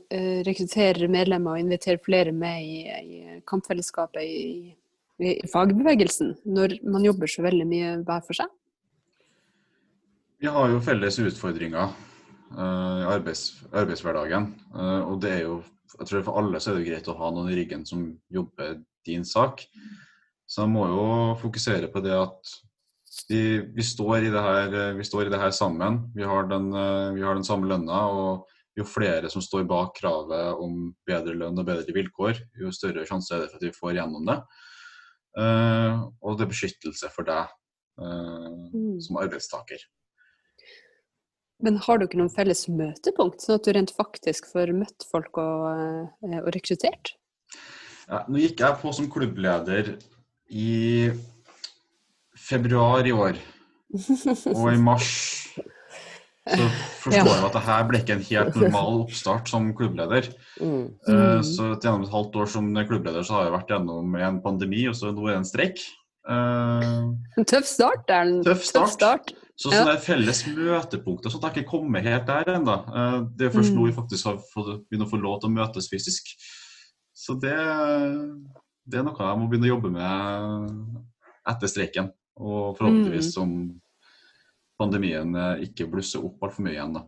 rekruttere 0.46 1.08
medlemmer 1.10 1.56
og 1.56 1.64
invitere 1.64 1.98
flere 2.06 2.30
med 2.30 2.62
i, 2.62 2.76
i 2.86 3.40
kampfellesskapet 3.50 4.22
i, 4.22 4.76
i, 5.20 5.36
fagbevegelsen, 5.52 6.34
når 6.48 6.80
man 6.88 7.06
jobber 7.06 7.32
så 7.32 7.44
veldig 7.46 7.68
mye 7.68 7.96
hver 8.08 8.24
for 8.26 8.40
seg? 8.40 8.52
Vi 10.40 10.48
har 10.48 10.72
jo 10.72 10.80
felles 10.84 11.20
utfordringer 11.20 11.90
eh, 11.90 13.02
i 13.04 13.10
arbeids, 13.12 13.50
arbeidshverdagen. 13.74 14.54
eh, 14.76 15.02
og 15.04 15.20
det 15.24 15.34
er 15.36 15.42
jo, 15.44 15.60
jeg 15.98 16.08
tror 16.08 16.24
for 16.30 16.40
alle 16.40 16.62
så 16.64 16.72
er 16.72 16.80
det 16.80 16.88
greit 16.88 17.12
å 17.12 17.18
ha 17.20 17.32
noen 17.36 17.52
i 17.52 17.58
ryggen 17.60 17.84
som 17.88 18.06
jobber 18.32 18.78
din 19.08 19.28
sak. 19.28 19.66
Så 20.50 20.64
jeg 20.64 20.72
må 20.72 20.88
jo 20.88 21.04
fokusere 21.42 21.92
på 21.92 22.02
det 22.06 22.16
at 22.16 22.56
vi, 23.28 23.60
vi, 23.76 23.84
står, 23.84 24.30
her, 24.32 24.72
eh, 24.72 24.96
vi 24.96 25.08
står 25.08 25.28
i 25.28 25.34
det 25.34 25.42
her 25.44 25.52
sammen. 25.56 26.06
Vi 26.16 26.24
har 26.24 26.48
den, 26.48 26.72
vi 27.18 27.26
har 27.26 27.36
den 27.36 27.46
samme 27.48 27.68
lønna, 27.68 28.06
og 28.08 28.48
jo 28.80 28.88
flere 28.88 29.28
som 29.28 29.44
står 29.44 29.68
bak 29.68 29.98
kravet 30.00 30.64
om 30.64 30.94
bedre 31.08 31.36
lønn 31.36 31.60
og 31.60 31.68
bedre 31.68 31.92
vilkår, 31.92 32.40
jo 32.62 32.72
større 32.72 33.04
sjanse 33.10 33.36
er 33.36 33.44
det 33.44 33.52
for 33.52 33.60
at 33.60 33.68
vi 33.68 33.76
får 33.76 33.98
gjennom 33.98 34.24
det. 34.30 34.40
Uh, 35.38 36.10
og 36.26 36.40
det 36.40 36.48
er 36.48 36.52
beskyttelse 36.52 37.10
for 37.14 37.28
deg 37.28 37.52
uh, 38.02 38.70
mm. 38.74 38.98
som 39.06 39.20
arbeidstaker. 39.22 39.84
Men 41.64 41.78
har 41.84 42.00
dere 42.00 42.18
noen 42.18 42.32
felles 42.32 42.66
møtepunkt, 42.72 43.44
sånn 43.44 43.60
at 43.60 43.68
du 43.68 43.74
rent 43.76 43.94
faktisk 43.96 44.48
får 44.50 44.72
møtt 44.76 45.06
folk 45.12 45.42
og, 45.42 45.66
uh, 46.26 46.38
og 46.42 46.52
rekruttert? 46.56 47.14
Ja, 48.10 48.24
nå 48.26 48.42
gikk 48.42 48.64
jeg 48.64 48.80
på 48.82 48.94
som 48.96 49.10
klubbleder 49.12 49.94
i 50.50 51.12
februar 52.40 53.06
i 53.06 53.14
år. 53.14 53.38
Og 54.54 54.68
i 54.70 54.78
mars 54.78 55.12
så 56.50 56.68
forstår 57.04 57.30
jeg 57.30 57.46
at 57.48 57.56
det 57.56 57.64
her 57.66 57.86
ble 57.90 58.02
ikke 58.02 58.16
en 58.16 58.26
helt 58.30 58.58
normal 58.60 59.02
oppstart 59.04 59.52
som 59.52 59.70
klubbleder. 59.78 60.30
Mm. 60.60 60.86
Uh, 61.08 61.40
så 61.46 61.72
gjennom 61.76 62.06
et 62.06 62.14
halvt 62.14 62.40
år 62.42 62.52
som 62.56 62.70
klubbleder 62.90 63.26
så 63.26 63.38
har 63.38 63.48
jeg 63.48 63.56
vært 63.58 63.74
gjennom 63.74 64.18
en 64.20 64.40
pandemi, 64.44 64.86
og 64.90 64.98
så 64.98 65.14
nå 65.14 65.28
er 65.28 65.36
det 65.36 65.42
en 65.42 65.50
streik. 65.50 65.84
Uh, 66.30 67.44
tøff 67.50 67.68
start. 67.68 68.04
Det 68.08 68.18
er 68.18 68.28
en 68.28 68.42
tøff 68.46 68.66
start. 68.68 68.90
Tøff 68.90 68.98
start. 68.98 69.36
Så 69.60 69.74
sånne 69.74 69.98
ja. 69.98 70.00
felles 70.00 70.46
møtepunkter 70.48 71.34
sånn 71.34 71.44
at 71.44 71.58
jeg 71.58 71.66
ikke 71.66 71.74
kommet 71.74 72.06
helt 72.08 72.30
der 72.30 72.54
ennå. 72.54 72.78
Uh, 72.88 73.18
det 73.36 73.50
er 73.50 73.56
først 73.56 73.74
nå 73.76 73.84
mm. 73.84 73.90
vi 73.90 73.98
faktisk 73.98 74.30
har 74.30 74.40
begynt 74.88 75.04
å 75.04 75.10
få 75.12 75.20
lov 75.20 75.42
til 75.42 75.52
å 75.52 75.56
møtes 75.58 75.90
fysisk. 75.92 76.32
Så 77.20 77.36
det, 77.42 77.58
det, 78.88 79.02
er 79.02 79.04
noe 79.04 79.20
jeg 79.20 79.42
må 79.42 79.50
begynne 79.52 79.68
å 79.68 79.74
jobbe 79.74 79.92
med 79.92 81.08
etter 81.52 81.72
streiken. 81.72 82.14
Og 82.40 82.78
forhåpentligvis 82.78 83.34
mm. 83.34 83.36
som 83.36 83.56
pandemien 84.80 85.36
eh, 85.36 85.66
ikke 85.68 85.90
blusser 85.92 86.24
opp 86.26 86.48
altfor 86.48 86.66
mye 86.66 86.78
igjen. 86.78 86.98
da. 86.98 87.06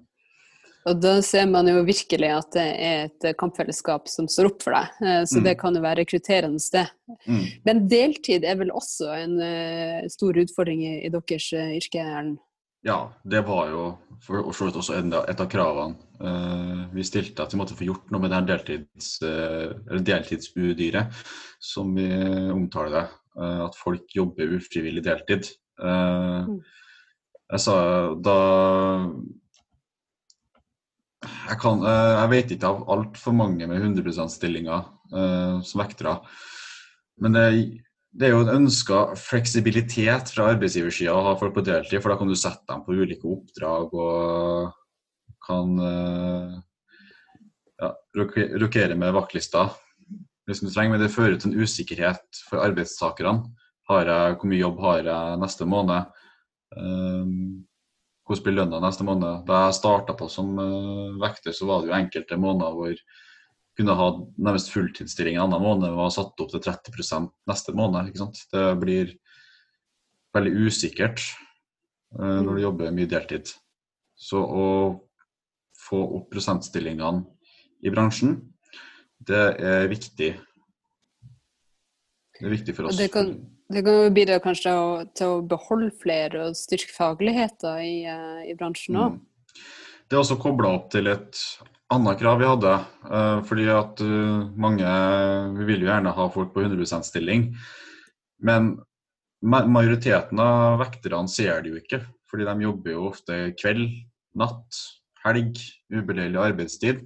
Og 0.89 0.97
da 0.97 1.19
ser 1.21 1.45
man 1.49 1.67
jo 1.69 1.83
virkelig 1.85 2.29
at 2.33 2.55
det 2.55 2.69
er 2.81 3.03
et 3.05 3.25
kampfellesskap 3.37 4.07
som 4.09 4.27
står 4.31 4.49
opp 4.49 4.63
for 4.65 4.73
deg. 4.73 5.01
Eh, 5.05 5.23
så 5.29 5.41
mm. 5.41 5.45
det 5.45 5.57
kan 5.61 5.75
jo 5.77 5.83
være 5.83 6.01
rekrutterende 6.01 6.61
sted. 6.61 6.89
Mm. 7.27 7.43
Men 7.67 7.83
deltid 7.91 8.47
er 8.47 8.57
vel 8.61 8.73
også 8.73 9.11
en 9.13 9.35
uh, 9.41 10.07
stor 10.09 10.39
utfordring 10.41 10.81
i, 10.87 10.95
i 11.05 11.11
deres 11.13 11.51
uh, 11.53 11.75
yrke? 11.77 12.01
Erlend? 12.01 12.39
Ja, 12.81 12.97
det 13.29 13.43
var 13.45 13.69
jo 13.69 13.83
for 14.25 14.49
så 14.57 14.65
vidt 14.65 14.79
også 14.81 14.97
et 14.97 15.41
av 15.43 15.49
kravene 15.49 16.01
uh, 16.17 16.89
vi 16.95 17.05
stilte, 17.05 17.45
at 17.45 17.53
vi 17.53 17.61
måtte 17.61 17.77
få 17.77 17.85
gjort 17.85 18.09
noe 18.09 18.23
med 18.23 18.33
det 18.33 18.41
deltids, 18.49 19.19
deltidsudyret, 19.21 21.13
som 21.61 21.93
vi 21.93 22.09
omtaler 22.49 22.97
det. 22.97 23.07
at 23.67 23.77
folk 23.79 24.09
jobber 24.11 24.57
ufrivillig 24.57 25.05
deltid. 25.05 25.53
Mm. 25.79 26.57
Jeg 27.51 27.59
sa 27.59 27.75
da 28.23 28.37
Jeg, 31.21 31.57
kan, 31.59 31.83
eh, 31.83 32.13
jeg 32.15 32.31
vet 32.31 32.51
ikke 32.55 32.69
av 32.69 32.83
altfor 32.95 33.35
mange 33.35 33.67
med 33.67 33.81
100 33.81 34.07
%-stillinger 34.07 34.85
uh, 35.11 35.57
som 35.67 35.81
vektere. 35.83 36.13
Men 37.21 37.35
det, 37.35 37.43
det, 38.15 38.27
er 38.27 38.31
jo 38.33 38.45
en 38.45 38.53
ønska 38.61 39.01
fleksibilitet 39.19 40.31
fra 40.31 40.47
arbeidsgiversida 40.53 41.13
å 41.13 41.25
ha 41.27 41.33
folk 41.37 41.57
på 41.57 41.65
deltid, 41.67 41.99
for 41.99 42.13
da 42.13 42.17
kan 42.21 42.31
du 42.31 42.37
sette 42.39 42.65
dem 42.71 42.85
på 42.85 42.95
ulike 42.95 43.27
oppdrag 43.27 43.93
og 43.99 44.71
kan 45.45 45.75
uh, 45.83 46.55
ja, 47.83 47.91
rokere 48.63 48.95
med 48.95 49.13
vaktlister 49.17 49.75
hvis 50.47 50.63
du 50.63 50.71
trenger. 50.71 50.95
Men 50.95 51.03
det 51.03 51.13
fører 51.13 51.35
til 51.35 51.51
en 51.51 51.67
usikkerhet 51.67 52.41
for 52.47 52.63
arbeidstakerne. 52.63 53.43
Har 53.91 54.07
jeg, 54.07 54.39
hvor 54.39 54.49
mye 54.49 54.63
jobb 54.63 54.83
har 54.87 55.03
jeg 55.11 55.39
neste 55.43 55.67
måned? 55.67 56.20
Um, 56.77 57.65
hvordan 58.27 58.45
blir 58.45 58.55
lønna 58.61 58.79
neste 58.83 59.05
måned? 59.07 59.43
Da 59.47 59.65
jeg 59.65 59.77
starta 59.79 60.15
på 60.17 60.29
som 60.31 60.53
uh, 60.59 61.17
vekter, 61.21 61.55
så 61.55 61.67
var 61.67 61.81
det 61.81 61.91
jo 61.91 61.97
enkelte 61.97 62.39
måneder 62.39 62.77
hvor 62.77 62.91
jeg 62.93 63.01
kunne 63.79 63.95
ha 63.97 64.07
nærmest 64.37 64.71
fulltidsstilling 64.73 65.37
en 65.37 65.45
annen 65.47 65.63
måned 65.63 65.89
og 65.89 65.99
var 66.03 66.13
satt 66.13 66.43
opp 66.43 66.51
til 66.51 66.63
30 66.63 67.29
neste 67.49 67.75
måned. 67.75 68.11
ikke 68.11 68.23
sant? 68.23 68.43
Det 68.51 68.65
blir 68.81 69.15
veldig 70.35 70.53
usikkert 70.67 71.23
uh, 72.19 72.39
når 72.43 72.53
du 72.55 72.65
jobber 72.67 72.95
mye 72.95 73.09
deltid. 73.11 73.51
Så 74.15 74.39
å 74.39 74.65
få 75.81 75.99
opp 76.19 76.29
prosentstillingene 76.31 77.25
i 77.81 77.91
bransjen, 77.91 78.37
det 79.21 79.41
er 79.57 79.87
viktig. 79.89 80.29
Det 82.37 82.45
er 82.47 82.53
viktig 82.53 82.75
for 82.77 82.89
oss. 82.89 82.97
Det 83.71 83.83
kan, 83.85 83.93
jo 84.03 84.11
bidra 84.11 84.39
kanskje 84.43 84.71
til 85.15 85.33
å 85.37 85.43
beholde 85.47 85.91
flere 86.01 86.47
og 86.49 86.57
styrke 86.59 86.91
fagligheten 86.91 87.83
i, 87.85 87.95
uh, 88.03 88.41
i 88.43 88.55
bransjen 88.57 88.97
òg. 88.99 89.15
Mm. 89.15 89.61
Det 90.09 90.17
er 90.17 90.23
også 90.25 90.39
kobla 90.41 90.73
opp 90.75 90.89
til 90.91 91.07
et 91.07 91.39
annet 91.91 92.19
krav 92.19 92.41
vi 92.41 92.49
hadde. 92.49 92.73
Uh, 93.07 93.39
fordi 93.47 93.67
at 93.71 94.01
uh, 94.03 94.47
mange 94.59 94.95
Vi 95.57 95.67
vil 95.69 95.85
jo 95.85 95.91
gjerne 95.91 96.15
ha 96.17 96.25
folk 96.33 96.51
på 96.55 96.65
100% 96.65 97.07
stilling. 97.07 97.51
Men 98.43 98.73
majoriteten 99.41 100.39
av 100.41 100.81
vekterne 100.81 101.31
ser 101.31 101.63
det 101.63 101.71
jo 101.71 101.79
ikke. 101.79 102.01
Fordi 102.27 102.47
de 102.47 102.65
jobber 102.65 102.95
jo 102.95 103.07
ofte 103.11 103.39
kveld, 103.59 103.87
natt, 104.37 104.81
helg, 105.23 105.59
ubeleilig 105.91 106.39
arbeidstid. 106.41 107.05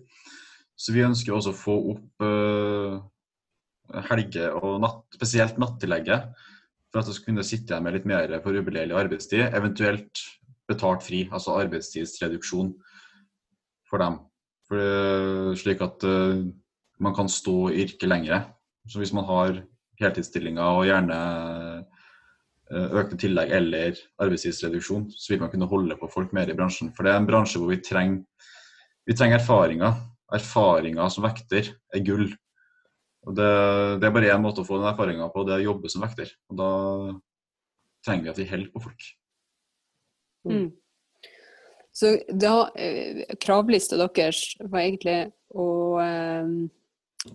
Så 0.76 0.94
vi 0.96 1.06
ønsker 1.06 1.34
også 1.36 1.54
å 1.54 1.60
få 1.60 1.78
opp 1.94 2.26
helge- 4.10 4.52
og 4.60 4.82
natt, 4.84 5.04
spesielt 5.16 5.60
nattillegget 5.62 6.34
for 6.96 7.04
at 7.04 7.10
vi 7.12 7.14
skal 7.18 7.28
kunne 7.28 7.44
sitte 7.44 7.74
igjen 7.74 7.84
med 7.84 7.98
litt 7.98 8.06
mer 8.08 8.32
for 8.40 8.56
arbeidstid, 8.56 9.50
eventuelt 9.52 10.22
betalt 10.70 11.04
fri, 11.04 11.26
altså 11.28 11.58
arbeidstidsreduksjon 11.60 12.70
for 13.90 14.00
dem. 14.00 14.22
For, 14.70 14.80
eh, 14.80 15.50
slik 15.60 15.84
at 15.84 16.06
uh, 16.08 16.40
man 17.04 17.16
kan 17.18 17.28
stå 17.30 17.68
i 17.74 17.84
yrket 17.84 18.08
lenger. 18.08 18.48
Så 18.88 19.02
hvis 19.02 19.12
man 19.14 19.28
har 19.28 19.60
heltidsstillinger 20.00 20.80
og 20.80 20.88
gjerne 20.88 21.20
uh, 22.72 22.88
økte 23.02 23.20
tillegg 23.20 23.52
eller 23.60 24.00
arbeidstidsreduksjon, 24.16 25.10
så 25.12 25.34
vil 25.34 25.44
man 25.44 25.52
kunne 25.52 25.70
holde 25.70 26.00
på 26.00 26.10
folk 26.16 26.32
mer 26.34 26.48
i 26.50 26.56
bransjen. 26.56 26.94
For 26.96 27.04
det 27.04 27.12
er 27.12 27.20
en 27.20 27.28
bransje 27.28 27.60
hvor 27.60 27.76
vi 27.76 27.82
trenger, 27.84 28.24
vi 29.06 29.20
trenger 29.20 29.44
erfaringer. 29.44 30.00
Erfaringer 30.34 31.12
som 31.12 31.28
vekter 31.28 31.76
er 31.94 32.08
gull. 32.08 32.32
Og 33.26 33.34
det, 33.34 33.52
det, 34.02 34.08
er 34.08 34.14
bare 34.14 34.34
én 34.36 34.42
måte 34.44 34.62
å 34.62 34.68
få 34.68 34.78
den 34.80 34.90
erfaringa 34.92 35.30
på, 35.34 35.44
det 35.46 35.56
er 35.56 35.64
å 35.64 35.72
jobbe 35.72 35.90
som 35.92 36.04
vekter. 36.06 36.30
Og 36.52 36.60
da 36.60 36.72
trenger 38.06 38.28
vi 38.28 38.34
at 38.34 38.42
vi 38.42 38.50
holder 38.52 38.74
på 38.74 38.84
folk. 38.86 39.08
Mm. 40.46 40.68
Så 41.96 42.12
da, 42.30 42.70
eh, 42.76 43.24
kravlista 43.42 43.98
deres 43.98 44.42
var 44.60 44.84
egentlig 44.84 45.20
å 45.56 45.68
eh, 46.04 46.52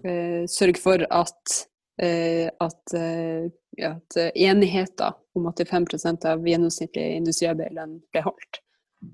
eh, 0.04 0.42
sørge 0.50 0.82
for 0.82 1.06
at, 1.10 1.56
eh, 1.98 2.50
at, 2.60 2.94
eh, 2.94 3.48
ja, 3.80 3.94
at 3.96 4.18
enigheten 4.34 5.16
om 5.34 5.48
85 5.48 6.26
av 6.28 6.46
gjennomsnittlig 6.46 7.06
industriarbeideren 7.16 7.98
ble 8.12 8.22
holdt. 8.26 8.60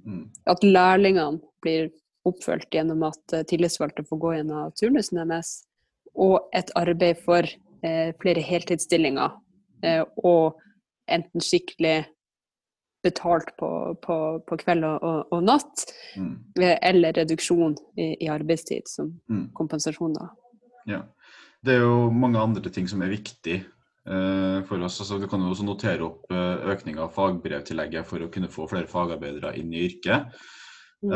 Mm. 0.05 0.27
At 0.51 0.67
lærlingene 0.67 1.41
blir 1.63 1.89
oppfølgt 2.27 2.75
gjennom 2.75 3.07
at 3.07 3.37
tillitsvalgte 3.49 4.05
får 4.09 4.21
gå 4.21 4.35
gjennom 4.35 4.75
turnusen 4.75 5.23
deres 5.23 5.61
og 6.17 6.51
et 6.57 6.71
arbeid 6.79 7.23
for 7.25 7.47
eh, 7.47 8.13
flere 8.23 8.43
heltidsstillinger. 8.45 9.37
Eh, 9.85 10.03
og 10.25 10.59
enten 11.13 11.45
skikkelig 11.45 12.07
betalt 13.07 13.53
på, 13.61 13.71
på, 14.03 14.17
på 14.49 14.59
kveld 14.63 14.87
og, 14.89 15.05
og, 15.05 15.33
og 15.35 15.45
natt, 15.47 15.87
mm. 16.19 16.33
Eh, 16.59 16.75
eller 16.91 17.15
reduksjon 17.17 17.77
i, 18.01 18.15
i 18.25 18.31
arbeidstid 18.33 18.89
som 18.91 19.13
mm. 19.31 19.49
kompensasjon. 19.57 20.17
da. 20.17 20.31
Ja. 20.91 21.05
Det 21.67 21.75
er 21.75 21.83
jo 21.83 22.11
mange 22.15 22.39
andre 22.39 22.71
ting 22.71 22.87
som 22.91 23.03
er 23.03 23.11
viktig 23.11 23.57
eh, 23.59 24.59
for 24.69 24.83
oss. 24.87 25.01
Altså, 25.03 25.19
du 25.19 25.27
kan 25.31 25.43
jo 25.43 25.53
også 25.55 25.67
notere 25.67 26.07
opp 26.07 26.31
eh, 26.35 26.71
økning 26.75 27.01
av 27.03 27.15
fagbrevtillegget 27.17 28.07
for 28.07 28.23
å 28.23 28.31
kunne 28.33 28.51
få 28.53 28.69
flere 28.71 28.91
fagarbeidere 28.91 29.57
inn 29.61 29.73
i 29.75 29.87
yrket. 29.89 30.37
Mm. 31.05 31.13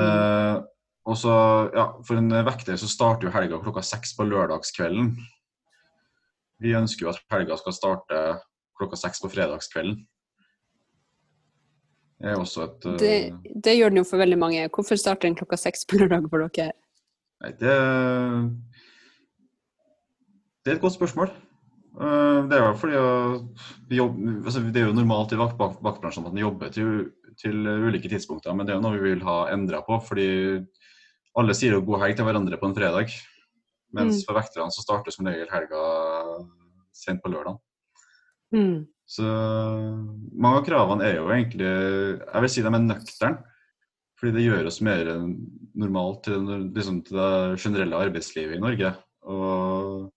Eh, 1.11 1.13
og 1.13 1.19
så, 1.19 1.35
ja, 1.75 1.91
For 2.07 2.19
en 2.19 2.31
vekter 2.47 2.79
så 2.79 2.89
starter 2.89 3.29
jo 3.29 3.35
helga 3.35 3.61
klokka 3.63 3.83
seks 3.83 4.15
på 4.17 4.27
lørdagskvelden. 4.29 5.17
Vi 6.61 6.77
ønsker 6.77 7.07
jo 7.07 7.11
at 7.11 7.21
helga 7.33 7.57
skal 7.57 7.73
starte 7.73 8.23
klokka 8.79 8.97
seks 8.97 9.21
på 9.21 9.31
fredagskvelden. 9.33 10.07
Det 12.21 12.29
er 12.29 12.37
også 12.37 12.67
et 12.67 12.85
uh... 12.85 12.97
det, 13.01 13.33
det, 13.65 13.79
gjør 13.79 13.89
den 13.89 14.03
jo 14.03 14.05
for 14.05 14.21
veldig 14.21 14.39
mange. 14.39 14.69
Hvorfor 14.69 14.99
starter 15.01 15.29
den 15.29 15.39
klokka 15.39 15.57
seks 15.57 15.87
på 15.89 16.03
lørdag 16.03 16.29
for 16.29 16.45
dere? 16.45 16.75
Nei, 17.41 17.55
det, 17.57 17.77
det 20.61 20.71
er 20.71 20.77
et 20.77 20.83
godt 20.83 20.99
spørsmål. 20.99 21.33
Uh, 21.97 22.45
det 22.51 22.59
er 22.59 22.67
jo 22.67 22.75
fordi 22.79 23.97
jobb, 23.97 24.21
altså 24.45 24.61
det 24.69 24.83
er 24.83 24.91
jo 24.91 24.99
normalt 24.99 25.33
i 25.33 25.41
vaktbransjen 25.41 26.29
at 26.29 26.35
man 26.37 26.45
jobber 26.45 26.69
til, 26.77 27.09
til, 27.41 27.65
ulike 27.89 28.13
tidspunkter, 28.13 28.53
men 28.53 28.69
det 28.69 28.75
er 28.75 28.79
jo 28.79 28.85
noe 28.85 29.01
vi 29.01 29.15
vil 29.15 29.25
ha 29.25 29.47
endra 29.55 29.81
på. 29.89 29.97
fordi 30.05 30.29
alle 31.39 31.55
sier 31.55 31.77
jo 31.77 31.85
god 31.87 32.05
helg 32.05 32.19
til 32.19 32.27
hverandre 32.27 32.59
på 32.61 32.69
en 32.69 32.77
fredag. 32.77 33.13
Mens 33.97 34.21
mm. 34.21 34.25
for 34.27 34.39
vekterne 34.39 34.75
så 34.75 34.85
starter 34.85 35.15
som 35.15 35.27
regel 35.27 35.51
helga 35.51 35.83
sent 36.95 37.23
på 37.23 37.31
lørdag. 37.33 37.59
Mm. 38.55 38.87
Så 39.11 39.27
mange 39.27 40.61
av 40.61 40.67
kravene 40.67 41.07
er 41.07 41.17
jo 41.19 41.29
egentlig 41.31 41.69
Jeg 41.69 42.43
vil 42.43 42.51
si 42.51 42.63
de 42.63 42.71
er 42.71 42.85
nøkterne. 42.85 43.47
Fordi 44.21 44.35
det 44.37 44.43
gjør 44.45 44.67
oss 44.69 44.83
mer 44.85 45.09
normalt 45.81 46.27
til, 46.27 46.43
liksom, 46.77 46.99
til 47.07 47.17
det 47.17 47.61
generelle 47.63 48.03
arbeidslivet 48.05 48.59
i 48.59 48.61
Norge. 48.61 48.91
Og 49.33 50.11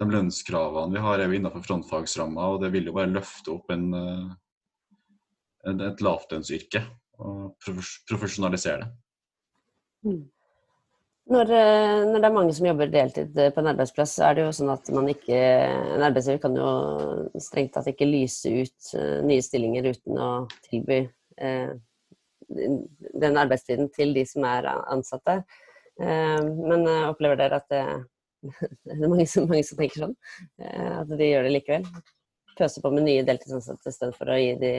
de 0.00 0.08
lønnskravene 0.10 0.96
vi 0.96 1.04
har, 1.04 1.22
er 1.22 1.30
jo 1.30 1.38
innenfor 1.38 1.62
frontfagsramma, 1.62 2.48
og 2.50 2.64
det 2.64 2.72
vil 2.74 2.90
jo 2.90 2.96
bare 2.96 3.12
løfte 3.12 3.54
opp 3.54 3.70
en, 3.70 3.86
eh, 3.94 4.26
en, 5.70 5.84
et 5.86 6.02
lavlønnsyrke 6.02 6.82
og 7.22 7.54
profesjonalisere 7.62 8.82
det. 8.82 8.90
Mm. 10.04 10.24
Når, 11.26 11.50
eh, 11.50 12.00
når, 12.06 12.20
det 12.20 12.28
er 12.28 12.34
mange 12.36 12.54
som 12.54 12.68
jobber 12.68 12.90
deltid 12.92 13.38
eh, 13.42 13.50
på 13.54 13.62
en 13.62 13.70
arbeidsplass, 13.72 14.14
så 14.18 14.28
er 14.28 14.36
det 14.36 14.44
jo 14.44 14.52
sånn 14.54 14.70
at 14.70 14.90
man 14.94 15.08
ikke 15.10 15.38
En 15.96 16.04
arbeidsgiver 16.06 16.42
kan 16.44 16.54
jo 16.54 16.68
strengt 17.42 17.74
tatt 17.74 17.88
ikke 17.90 18.06
lyse 18.06 18.52
ut 18.52 18.92
nye 19.26 19.42
stillinger 19.42 19.90
uten 19.90 20.20
å 20.22 20.30
tilby 20.68 21.00
eh, 21.42 21.72
den 22.46 23.40
arbeidstiden 23.42 23.90
til 23.96 24.14
de 24.14 24.22
som 24.28 24.46
er 24.46 24.68
ansatte. 24.70 25.40
Eh, 25.98 26.42
men 26.44 26.86
opplever 27.08 27.40
dere 27.42 27.58
at 27.58 27.72
det 27.72 27.82
det 28.84 28.94
er 28.94 29.08
mange 29.08 29.26
som, 29.30 29.46
mange 29.50 29.64
som 29.66 29.78
tenker 29.80 30.04
sånn. 30.04 30.14
Eh, 30.60 30.92
at 31.00 31.10
de 31.10 31.30
gjør 31.30 31.46
det 31.46 31.54
likevel. 31.54 31.86
Pøser 32.56 32.84
på 32.84 32.92
med 32.94 33.06
nye 33.06 33.24
deltidsansatte 33.26 33.92
istedenfor 33.92 34.32
å 34.32 34.38
gi 34.40 34.54
de, 34.60 34.72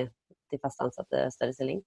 de 0.52 0.60
fast 0.62 0.82
ansatte 0.84 1.28
større 1.34 1.56
stilling. 1.56 1.82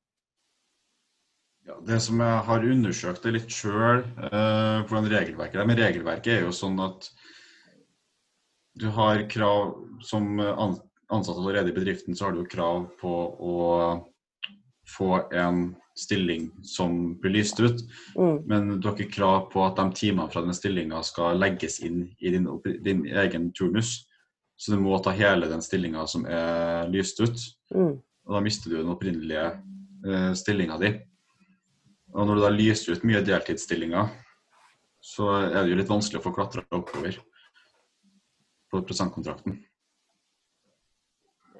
Ja, 1.71 1.77
det 1.87 2.01
som 2.03 2.19
jeg 2.19 2.45
har 2.49 2.65
undersøkt 2.67 3.23
det 3.23 3.35
litt 3.37 3.53
sjøl, 3.55 4.03
eh, 4.27 4.79
hvordan 4.89 5.11
regelverket 5.13 5.61
er. 5.61 5.69
Men 5.69 5.79
regelverket 5.79 6.33
er 6.35 6.47
jo 6.49 6.55
sånn 6.57 6.81
at 6.83 7.07
du 8.81 8.89
har 8.97 9.23
krav 9.31 9.77
som 10.03 10.41
ansatt 10.41 11.37
allerede 11.37 11.71
i 11.71 11.77
bedriften, 11.77 12.17
så 12.17 12.27
har 12.27 12.35
du 12.35 12.49
krav 12.49 12.89
på 12.99 13.13
å 13.39 13.59
få 14.91 15.13
en 15.37 15.77
stilling 15.99 16.49
som 16.67 17.19
blir 17.21 17.37
lyst 17.39 17.61
ut. 17.61 17.83
Mm. 18.19 18.37
Men 18.51 18.71
du 18.81 18.89
har 18.89 18.97
ikke 18.97 19.19
krav 19.21 19.51
på 19.53 19.63
at 19.67 19.79
de 19.79 19.87
timene 20.01 20.31
fra 20.33 20.43
den 20.43 20.57
stillinga 20.57 21.03
skal 21.07 21.39
legges 21.39 21.79
inn 21.87 22.09
i 22.19 22.33
din, 22.35 22.49
din, 22.83 23.05
egen 23.07 23.51
turnus. 23.55 24.01
Så 24.57 24.75
du 24.75 24.81
må 24.83 24.99
ta 25.03 25.13
hele 25.17 25.49
den 25.51 25.63
stillinga 25.65 26.07
som 26.11 26.27
er 26.27 26.89
lyst 26.91 27.21
ut. 27.23 27.47
Mm. 27.75 27.95
Og 28.01 28.37
da 28.37 28.43
mister 28.45 28.73
du 28.73 28.81
den 28.81 28.93
opprinnelige 28.93 29.47
uh, 30.07 30.33
stillinga 30.37 30.81
di. 30.83 30.95
Og 32.15 32.27
når 32.27 32.37
du 32.37 32.43
da 32.45 32.53
lyser 32.55 32.97
ut 32.97 33.07
mye 33.07 33.23
deltidsstillinger, 33.25 34.11
så 35.01 35.29
er 35.47 35.63
det 35.63 35.73
jo 35.73 35.81
litt 35.81 35.91
vanskelig 35.91 36.21
å 36.21 36.25
få 36.27 36.35
klatra 36.37 36.65
oppover 36.77 37.19
på 38.71 38.83
prosentkontrakten. 38.87 39.59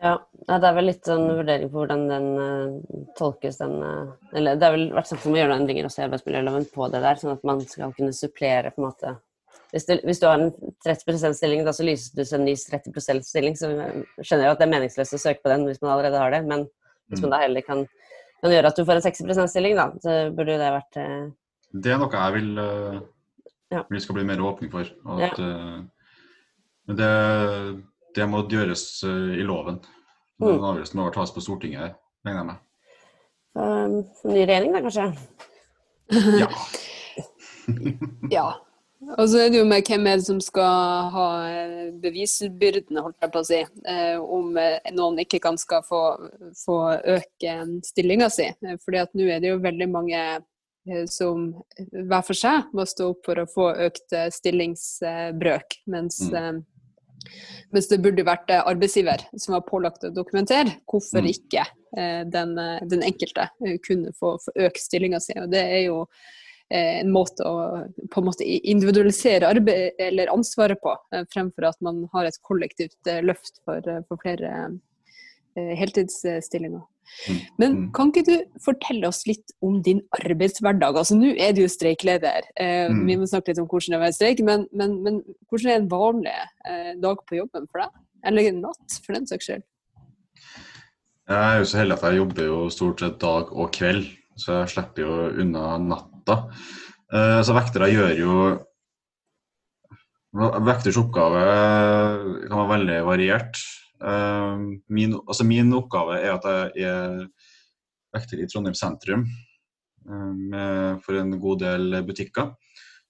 Ja, 0.01 0.15
det 0.49 0.65
er 0.65 0.77
vel 0.77 0.87
litt 0.89 1.05
sånn 1.05 1.27
vurdering 1.29 1.69
på 1.69 1.83
hvordan 1.83 2.07
den 2.09 2.29
uh, 2.41 3.01
tolkes, 3.19 3.59
den 3.61 3.75
uh, 3.85 4.13
Eller 4.33 4.57
det 4.57 4.65
har 4.65 4.73
vel 4.73 4.87
vært 4.97 5.11
snakk 5.11 5.27
om 5.29 5.35
å 5.35 5.41
gjøre 5.41 5.51
noen 5.51 5.65
endringer 5.67 5.89
også 5.89 6.01
i 6.01 6.05
arbeidsmiljøloven 6.07 6.69
på 6.73 6.87
det 6.95 7.03
der, 7.05 7.19
sånn 7.21 7.35
at 7.35 7.45
man 7.45 7.61
skal 7.69 7.93
kunne 7.99 8.17
supplere 8.17 8.73
på 8.73 8.81
en 8.81 8.87
måte 8.87 9.13
Hvis 9.75 9.85
du, 9.91 9.93
hvis 10.09 10.23
du 10.23 10.25
har 10.31 10.41
en 10.41 10.55
30 10.87 11.05
%-stilling, 11.05 11.67
da 11.69 11.75
så 11.77 11.85
lyser 11.85 12.17
du 12.17 12.25
en 12.25 12.47
ny 12.49 12.55
30 12.57 12.97
%-stilling, 12.97 13.59
så 13.61 13.69
skjønner 13.75 14.47
jeg 14.47 14.49
jo 14.49 14.55
at 14.55 14.63
det 14.63 14.67
er 14.67 14.73
meningsløst 14.73 15.19
å 15.19 15.21
søke 15.21 15.45
på 15.45 15.53
den 15.53 15.69
hvis 15.69 15.83
man 15.85 15.93
allerede 15.93 16.23
har 16.23 16.33
det, 16.33 16.41
men 16.49 16.65
hvis 17.11 17.21
man 17.27 17.35
da 17.35 17.43
heller 17.45 17.67
kan, 17.67 17.85
kan 18.41 18.55
gjøre 18.55 18.73
at 18.73 18.81
du 18.81 18.85
får 18.89 18.99
en 18.99 19.07
60 19.07 19.31
%-stilling, 19.31 19.79
da, 19.79 19.87
så 20.03 20.19
burde 20.35 20.57
jo 20.57 20.61
det 20.61 20.75
vært 20.77 21.01
uh... 21.01 21.31
Det 21.71 21.93
er 21.95 22.01
noe 22.01 22.11
jeg 22.11 22.35
vil 22.35 22.49
ja. 23.71 23.85
vi 23.87 24.01
skal 24.03 24.17
bli 24.17 24.25
mer 24.27 24.41
åpne 24.43 24.71
for. 24.73 24.89
At, 25.15 25.39
ja. 25.39 25.51
Men 26.89 26.99
det 26.99 27.11
det 28.17 28.27
må 28.31 28.43
gjøres 28.51 28.85
uh, 29.07 29.33
i 29.37 29.45
loven. 29.47 29.81
Mm. 30.41 30.49
Den 30.49 30.67
avgjørelsen 30.67 31.01
må 31.01 31.11
tas 31.15 31.33
på 31.35 31.43
Stortinget, 31.45 31.99
regner 32.27 32.41
jeg 32.41 32.49
med. 32.49 32.67
Um, 33.61 33.95
ny 34.31 34.43
regjering, 34.47 34.75
da, 34.75 34.83
kanskje? 34.87 35.07
ja. 36.41 36.49
ja. 38.37 38.47
Og 39.01 39.29
så 39.33 39.39
er 39.41 39.53
det 39.53 39.61
jo 39.63 39.69
med 39.69 39.87
hvem 39.89 40.07
er 40.11 40.19
det 40.21 40.27
som 40.27 40.41
skal 40.45 41.13
ha 41.15 41.27
eh, 41.49 41.93
bevisbyrden, 42.03 43.01
holdt 43.01 43.25
jeg 43.25 43.33
på 43.33 43.41
å 43.41 43.47
si. 43.49 43.61
Eh, 43.89 44.17
om 44.21 44.59
eh, 44.61 44.91
noen 44.93 45.23
ikke 45.23 45.41
kan 45.41 45.57
skal 45.61 45.85
få, 45.87 46.03
få 46.61 46.77
øke 47.17 47.55
stillinga 47.87 48.29
si. 48.33 48.51
Fordi 48.85 49.01
at 49.01 49.15
nå 49.17 49.29
er 49.31 49.41
det 49.41 49.55
jo 49.55 49.63
veldig 49.65 49.89
mange 49.91 50.25
som 51.13 51.51
hver 51.93 52.23
for 52.25 52.35
seg 52.35 52.71
må 52.75 52.87
stå 52.89 53.11
opp 53.13 53.27
for 53.29 53.39
å 53.39 53.49
få 53.49 53.67
økt 53.85 54.15
stillingsbrøk. 54.33 55.77
Mens 55.93 56.23
mm. 56.33 56.63
Mens 57.69 57.87
det 57.91 57.99
burde 58.01 58.25
vært 58.25 58.49
arbeidsgiver 58.57 59.21
som 59.37 59.53
var 59.53 59.67
pålagt 59.67 60.07
å 60.09 60.11
dokumentere 60.17 60.79
hvorfor 60.89 61.21
mm. 61.21 61.29
ikke 61.29 61.67
den, 62.33 62.55
den, 62.89 63.05
enkelte 63.05 63.45
kunne 63.85 64.15
få, 64.17 64.33
få 64.41 64.55
økt 64.65 64.81
stillinga 64.81 65.21
si. 65.21 65.37
Og 65.37 65.53
det 65.53 65.61
er 65.61 65.83
jo 65.85 65.99
en 66.71 67.11
måte 67.11 67.43
å 67.47 67.83
på 68.13 68.23
en 68.23 68.29
måte 68.29 68.47
individualisere 68.47 69.49
arbeid, 69.49 69.97
eller 69.99 70.31
ansvaret 70.31 70.79
på, 70.83 70.95
fremfor 71.33 71.67
at 71.71 71.81
man 71.83 72.05
har 72.13 72.29
et 72.29 72.39
kollektivt 72.47 73.11
løft 73.27 73.59
for, 73.65 73.85
for 74.07 74.23
flere 74.23 74.53
heltidsstillinger. 75.57 76.85
Mm. 77.29 77.39
Men 77.57 77.73
mm. 77.73 77.87
kan 77.97 78.11
ikke 78.11 78.25
du 78.27 78.61
fortelle 78.65 79.09
oss 79.09 79.25
litt 79.29 79.55
om 79.65 79.81
din 79.85 80.01
arbeidshverdag? 80.21 80.97
Altså 80.97 81.19
Nå 81.19 81.33
er 81.35 81.55
du 81.57 81.65
jo 81.65 81.71
streikleder. 81.71 82.47
Eh, 82.55 82.87
mm. 82.93 83.03
Vi 83.09 83.19
må 83.21 83.29
snakke 83.29 83.53
litt 83.53 83.63
om 83.63 83.69
hvordan 83.71 83.93
det 83.93 83.99
er 83.99 84.01
å 84.01 84.05
være 84.07 84.19
streik, 84.19 84.45
men, 84.47 84.67
men, 84.77 84.97
men, 85.05 85.21
hvordan 85.51 85.73
er 85.73 85.81
en 85.81 85.91
vanlig 85.91 86.37
eh, 86.37 86.93
dag 87.03 87.25
på 87.27 87.41
jobben 87.41 87.67
for 87.71 87.85
deg? 87.85 87.99
Eller 88.31 88.51
en 88.51 88.63
natt, 88.67 89.01
for 89.05 89.17
den 89.17 89.29
saks 89.29 89.49
skyld? 89.49 89.67
Jeg 91.31 91.41
er 91.41 91.61
jo 91.61 91.69
så 91.71 91.81
heldig 91.81 91.97
at 91.97 92.07
jeg 92.09 92.21
jobber 92.21 92.49
jo 92.49 92.63
stort 92.75 93.03
sett 93.03 93.21
dag 93.23 93.53
og 93.55 93.71
kveld, 93.75 94.09
så 94.41 94.63
jeg 94.63 94.73
slipper 94.75 95.07
jo 95.07 95.19
unna 95.45 95.67
natta. 95.83 96.10
Eh, 96.31 97.41
så 97.43 97.57
vektere 97.57 97.91
gjør 97.91 98.19
jo 98.19 98.35
Vekters 100.31 100.95
oppgave 101.01 101.41
kan 102.47 102.61
være 102.61 102.71
veldig 102.71 102.99
variert. 103.03 103.59
Ehm, 103.99 104.77
min, 104.87 105.17
altså 105.27 105.43
min, 105.43 105.73
oppgave 105.75 106.21
er 106.21 106.37
at 106.37 106.77
jeg 106.79 106.87
er 106.87 107.25
vekter 108.15 108.39
i 108.39 108.47
Trondheim 108.47 108.77
sentrum 108.79 109.25
ehm, 110.07 111.01
for 111.03 111.19
en 111.19 111.35
god 111.43 111.65
del 111.65 111.99
butikker 112.07 112.53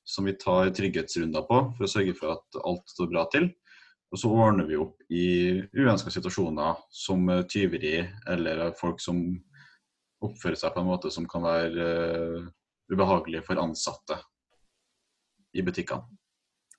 som 0.01 0.25
vi 0.27 0.35
tar 0.41 0.73
trygghetsrunder 0.75 1.45
på 1.45 1.61
for 1.77 1.85
å 1.85 1.91
sørge 1.93 2.17
for 2.17 2.39
at 2.39 2.61
alt 2.65 2.89
står 2.89 3.13
bra 3.13 3.27
til. 3.33 3.51
Og 4.11 4.19
så 4.19 4.33
ordner 4.33 4.67
vi 4.67 4.81
opp 4.81 5.05
i 5.13 5.27
uønska 5.77 6.11
situasjoner 6.11 6.81
som 6.91 7.29
tyveri 7.53 8.01
eller 8.33 8.73
folk 8.81 8.99
som 9.05 9.21
oppfører 10.25 10.59
seg 10.59 10.73
på 10.73 10.83
en 10.83 10.89
måte 10.89 11.13
som 11.15 11.29
kan 11.31 11.45
være 11.45 11.93
ubehagelig 12.91 13.45
for 13.47 13.61
ansatte 13.63 14.19
i 15.55 15.63
butikkene. 15.67 16.07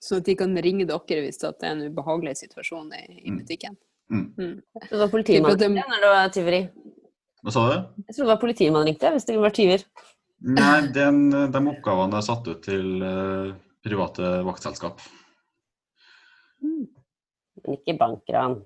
Så 0.02 0.17
at 0.17 0.26
de 0.26 0.34
kan 0.38 0.56
ringe 0.65 0.88
dere 0.89 1.19
hvis 1.21 1.38
det 1.41 1.52
er 1.62 1.76
en 1.76 1.84
ubehagelig 1.91 2.39
situasjon 2.39 2.89
i, 2.97 3.04
i 3.21 3.34
mm. 3.34 3.41
butikken? 3.43 3.76
Mm. 4.12 4.24
Mm. 4.24 4.47
mm. 4.47 4.88
Det 4.89 4.97
var 4.97 5.12
politimannen 5.12 5.62
ringte 5.62 5.91
når 5.91 6.02
det 6.02 6.13
var 6.15 6.32
tyveri. 6.38 6.62
Hva 7.41 7.54
sa 7.54 7.65
du? 7.69 7.76
Jeg 8.08 8.15
tror 8.15 8.26
det 8.26 8.32
var 8.32 8.41
politimannen 8.41 8.89
ringte 8.89 9.12
hvis 9.13 9.28
det 9.30 9.38
var 9.41 9.54
tyver. 9.56 9.86
Nei, 10.41 10.80
den, 10.89 11.28
de 11.54 11.62
oppgavene 11.69 12.17
er 12.17 12.26
satt 12.26 12.50
ut 12.50 12.63
til 12.65 13.06
uh, 13.06 13.54
private 13.86 14.34
vaktselskap. 14.47 15.04
Mm. 16.65 16.89
Men 17.62 17.78
ikke 17.78 17.97
bankran? 18.00 18.58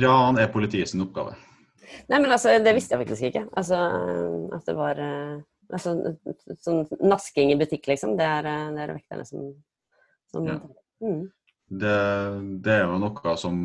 Ran 0.00 0.40
er 0.40 0.52
politiets 0.52 0.96
oppgave. 0.96 1.36
Nei, 2.08 2.20
men 2.22 2.30
altså, 2.30 2.54
det 2.62 2.72
visste 2.76 2.94
jeg 2.94 3.04
faktisk 3.04 3.28
ikke. 3.28 3.44
Altså, 3.58 3.78
at 4.56 4.68
det 4.68 4.76
var 4.78 5.00
uh, 5.02 5.42
altså, 5.72 5.94
sånn 6.64 6.82
nasking 7.02 7.52
i 7.52 7.58
butikk, 7.60 7.88
liksom. 7.90 8.16
Det 8.18 8.26
er, 8.26 8.48
eh, 8.48 8.66
det 8.76 8.84
er 8.84 8.94
vekterne 8.94 9.26
som, 9.28 9.46
som 10.32 10.48
ja. 10.48 10.58
mm. 11.04 11.22
det, 11.82 11.94
det, 12.64 12.74
er 12.74 12.84
jo 12.86 12.98
noe 13.02 13.36
som 13.40 13.62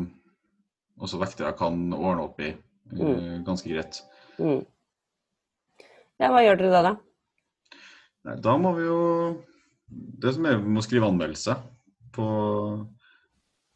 også 0.96 1.20
vektere 1.20 1.52
kan 1.58 1.88
ordne 1.96 2.28
opp 2.28 2.40
i 2.40 2.52
eh, 2.52 3.02
mm. 3.02 3.44
ganske 3.46 3.70
greit. 3.72 4.00
Mm. 4.40 4.62
Ja, 6.16 6.30
hva 6.32 6.42
gjør 6.44 6.60
dere 6.62 6.72
da, 6.72 6.82
da? 6.92 6.94
Nei, 8.26 8.38
da 8.42 8.56
må 8.58 8.72
vi 8.74 8.86
jo 8.88 9.00
Det 9.86 10.32
som 10.34 10.46
er, 10.48 10.56
vi 10.58 10.72
må 10.72 10.82
skrive 10.82 11.06
anmeldelse 11.06 11.54
på, 12.16 12.26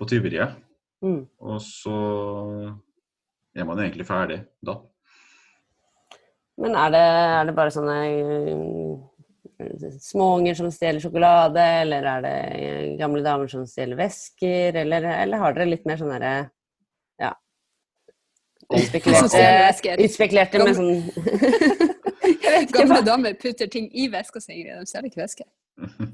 på 0.00 0.08
tyveriet. 0.10 0.56
Mm. 1.04 1.20
Og 1.46 1.60
så 1.62 1.98
er 3.54 3.68
man 3.68 3.78
egentlig 3.82 4.08
ferdig 4.08 4.40
da. 4.64 4.80
Men 6.60 6.76
er 6.76 6.92
det, 6.92 7.06
er 7.40 7.48
det 7.48 7.56
bare 7.56 7.72
sånne 7.72 7.98
eh, 9.64 9.90
småunger 10.04 10.56
som 10.58 10.70
stjeler 10.72 11.00
sjokolade, 11.02 11.66
eller 11.84 12.08
er 12.14 12.24
det 12.26 12.38
gamle 13.00 13.24
damer 13.24 13.48
som 13.52 13.66
stjeler 13.68 13.98
vesker, 14.00 14.76
eller, 14.84 15.08
eller 15.24 15.40
har 15.40 15.56
dere 15.56 15.72
litt 15.72 15.88
mer 15.88 16.00
sånn 16.00 16.14
derre 16.16 16.34
Utspekulerte, 18.70 19.96
utspekulerte 19.98 20.60
med 20.62 20.76
sånn 20.78 21.00
Gamle 22.74 23.00
damer 23.08 23.34
putter 23.40 23.66
ting 23.70 23.88
i 23.92 24.06
veska 24.12 24.40
si, 24.42 24.62
de 24.66 24.86
stjeler 24.86 25.10
ikke 25.10 25.22
vesker. 25.22 25.48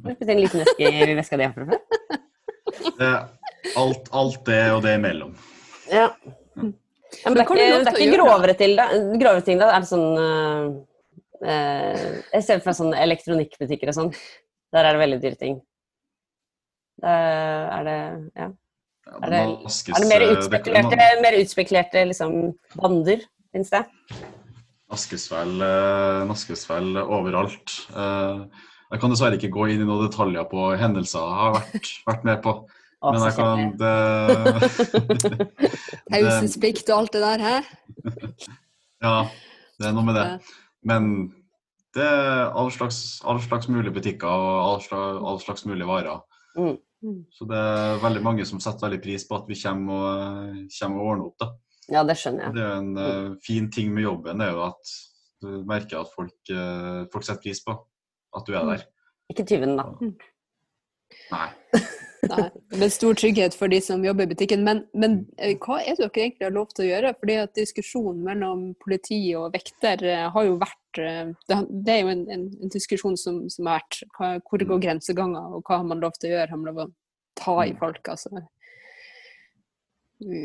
Putter 0.06 0.32
en 0.32 0.40
liten 0.40 0.62
veske 0.62 0.88
i 0.88 1.16
veska 1.18 1.40
di 1.40 1.50
fra 1.52 1.66
før? 1.68 1.80
Alt, 3.76 4.08
alt 4.14 4.44
det 4.46 4.60
og 4.70 4.84
det 4.84 4.92
imellom. 4.94 5.32
Ja. 5.90 6.06
Ja 7.22 7.30
men 7.30 7.38
det 7.38 7.42
er 7.42 7.46
ikke, 7.46 7.56
det 7.56 7.92
er 7.92 8.02
ikke 8.02 8.16
grovere, 8.18 8.54
til, 8.58 8.76
grovere 9.20 9.44
ting, 9.46 9.58
da? 9.62 9.72
Er 9.76 9.84
det 9.84 9.90
sånn 9.90 10.06
uh, 10.20 10.76
Eh, 11.44 12.04
jeg 12.32 12.44
ser 12.44 12.60
for 12.62 12.70
meg 12.70 12.76
sånne 12.78 13.00
elektronikkbutikker 13.04 13.90
og 13.92 13.96
sånn. 13.96 14.12
Der 14.74 14.86
er 14.88 14.96
det 14.96 15.02
veldig 15.02 15.18
dyre 15.24 15.40
ting. 15.40 15.58
Der 17.02 17.68
er 17.76 17.84
det 17.84 17.98
Ja. 18.36 18.52
Ja, 19.06 19.18
Er 19.22 19.30
det 19.30 19.40
vaskes, 19.62 19.94
Er 19.94 20.00
det 20.02 20.08
mer 20.08 20.22
eh, 20.22 20.32
utspekulerte, 20.34 20.96
det- 20.96 21.22
mer 21.22 21.36
utspekulerte 21.38 22.06
liksom, 22.08 22.56
bander, 22.74 23.20
fins 23.52 23.70
det? 23.70 23.84
Vaskes 24.90 25.30
vel, 25.30 25.62
eh, 26.96 27.02
overalt. 27.06 27.86
Eh, 27.94 28.46
Jeg 28.90 29.00
kan 29.00 29.10
dessverre 29.10 29.34
ikke 29.36 29.50
gå 29.50 29.68
inn 29.70 29.82
i 29.82 29.84
noen 29.84 30.08
detaljer 30.08 30.44
på 30.48 30.78
hendelser 30.78 31.18
jeg 31.18 31.38
har 31.38 31.52
vært, 31.54 31.88
vært 32.06 32.24
med 32.24 32.42
på. 32.42 32.68
Men 33.14 33.22
jeg 33.26 33.34
kan 33.36 33.58
det, 33.80 33.96
og 36.92 36.98
alt 36.98 37.12
det 37.14 37.22
der, 37.22 37.38
hæ? 37.46 37.56
Ja, 39.06 39.28
det 39.76 39.86
er 39.86 39.92
noe 39.92 40.06
med 40.06 40.16
det. 40.16 40.24
Men 40.88 41.10
det 41.96 42.04
er 42.04 42.48
all 42.56 42.70
slags, 42.72 43.20
all 43.28 43.40
slags 43.44 43.68
mulige 43.68 43.94
butikker 43.94 44.28
og 44.28 44.56
all 44.64 44.80
slags, 44.82 45.20
all 45.30 45.40
slags 45.42 45.66
mulige 45.68 45.88
varer. 45.88 46.22
Mm. 46.56 46.76
Mm. 47.04 47.20
Så 47.30 47.46
det 47.48 47.58
er 47.60 48.00
veldig 48.02 48.22
mange 48.24 48.46
som 48.48 48.60
setter 48.62 48.88
veldig 48.88 49.02
pris 49.04 49.26
på 49.28 49.36
at 49.36 49.50
vi 49.50 49.58
kommer 49.60 49.94
og, 50.00 50.62
kommer 50.78 51.02
og 51.02 51.10
ordner 51.10 51.28
opp. 51.28 51.36
da. 51.42 51.50
Ja, 51.92 52.02
det 52.08 52.16
skjønner 52.18 52.48
jeg. 52.48 52.56
Det 52.56 52.64
er 52.64 52.70
jo 52.72 52.78
en 52.80 52.96
uh, 52.98 53.36
fin 53.44 53.68
ting 53.72 53.92
med 53.94 54.08
jobben, 54.08 54.40
det 54.40 54.48
er 54.48 54.56
jo 54.56 54.64
at 54.66 54.94
du 55.44 55.50
merker 55.68 56.00
at 56.00 56.14
folk, 56.16 56.36
uh, 56.50 57.04
folk 57.12 57.26
setter 57.26 57.44
pris 57.44 57.62
på 57.62 57.76
at 58.36 58.48
du 58.48 58.56
er 58.56 58.72
der. 58.72 58.86
Ikke 59.32 59.46
tyven, 59.46 59.76
da. 59.78 59.86
Nei. 61.32 61.48
Nei, 62.26 62.46
med 62.80 62.92
stor 62.92 63.14
trygghet 63.14 63.54
for 63.54 63.70
de 63.70 63.78
som 63.84 64.04
jobber 64.04 64.26
i 64.26 64.30
butikken. 64.32 64.64
Men, 64.66 64.82
men 64.98 65.18
eh, 65.38 65.54
hva 65.62 65.78
er 65.82 65.96
det 65.96 66.06
dere 66.06 66.24
egentlig 66.24 66.46
har 66.48 66.54
lov 66.54 66.72
til 66.72 66.86
å 66.86 66.88
gjøre? 66.88 67.12
Fordi 67.20 67.36
at 67.42 67.54
Diskusjonen 67.58 68.22
mellom 68.26 68.64
politi 68.82 69.20
og 69.38 69.54
vekter 69.54 70.02
eh, 70.06 70.24
har 70.32 70.48
jo 70.48 70.56
vært 70.60 71.02
eh, 71.02 71.32
Det, 71.48 71.60
det 71.86 71.94
er 71.94 72.02
jo 72.02 72.12
en, 72.14 72.24
en, 72.32 72.46
en 72.64 72.72
diskusjon 72.72 73.18
som, 73.20 73.44
som 73.52 73.70
har 73.70 73.82
vært. 73.82 74.02
Hvor 74.48 74.66
går 74.72 74.82
grenseganger, 74.88 75.58
og 75.58 75.66
hva 75.66 75.80
har 75.82 75.88
man 75.88 76.02
lov 76.02 76.16
til 76.18 76.32
å 76.32 76.36
gjøre? 76.36 76.50
Har 76.52 76.62
man 76.62 76.72
lov 76.72 76.82
til 76.82 76.88
å 76.88 77.42
ta 77.42 77.56
i 77.66 77.76
folk? 77.78 78.12
Altså. 78.14 78.46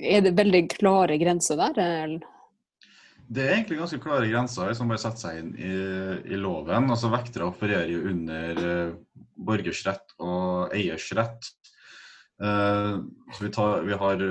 Er 0.04 0.26
det 0.26 0.36
veldig 0.38 0.66
klare 0.76 1.18
grenser 1.22 1.60
der? 1.62 1.80
Eller? 1.80 2.30
Det 3.32 3.44
er 3.46 3.54
egentlig 3.56 3.78
ganske 3.80 4.02
klare 4.04 4.28
grenser 4.28 4.74
som 4.76 4.90
man 4.90 4.98
bare 4.98 5.04
setter 5.06 5.22
seg 5.24 5.38
inn 5.40 5.52
i, 5.56 5.76
i 6.36 6.40
loven. 6.40 6.90
Altså 6.92 7.12
Vektere 7.14 7.48
opererer 7.48 7.88
jo 7.88 8.02
under 8.12 8.60
uh, 8.60 9.22
borgers 9.40 9.86
rett 9.88 10.16
og 10.20 10.74
eiers 10.76 11.06
rett. 11.16 11.48
Uh, 12.42 13.00
vi, 13.40 13.48
vi, 13.88 14.28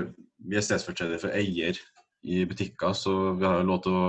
vi 0.50 0.60
er 0.60 0.66
stedsfortreder 0.66 1.22
for 1.22 1.32
eier 1.32 1.80
i 2.28 2.44
butikker, 2.44 2.92
så 2.92 3.32
vi 3.40 3.48
har 3.48 3.64
lov 3.64 3.80
til 3.86 3.96
å 3.96 4.06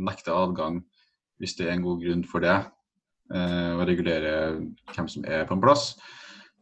nekte 0.00 0.32
adgang 0.32 0.80
hvis 1.42 1.58
det 1.58 1.68
er 1.68 1.74
en 1.74 1.84
god 1.84 2.00
grunn 2.06 2.24
for 2.28 2.44
det. 2.44 2.58
Uh, 3.28 3.76
og 3.76 3.86
regulere 3.90 4.34
hvem 4.94 5.08
som 5.10 5.24
er 5.28 5.44
på 5.44 5.56
en 5.56 5.64
plass. 5.64 5.90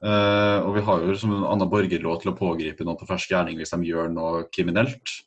Uh, 0.02 0.66
og 0.66 0.72
vi 0.80 0.82
har 0.88 1.04
jo 1.06 1.14
som 1.14 1.36
en 1.36 1.46
annen 1.46 1.70
borgerlov 1.70 2.24
til 2.24 2.32
å 2.32 2.38
pågripe 2.38 2.82
noen 2.82 2.98
på 2.98 3.06
fersk 3.06 3.36
gjerning 3.36 3.60
hvis 3.60 3.70
de 3.70 3.86
gjør 3.86 4.10
noe 4.10 4.48
kriminelt. 4.50 5.20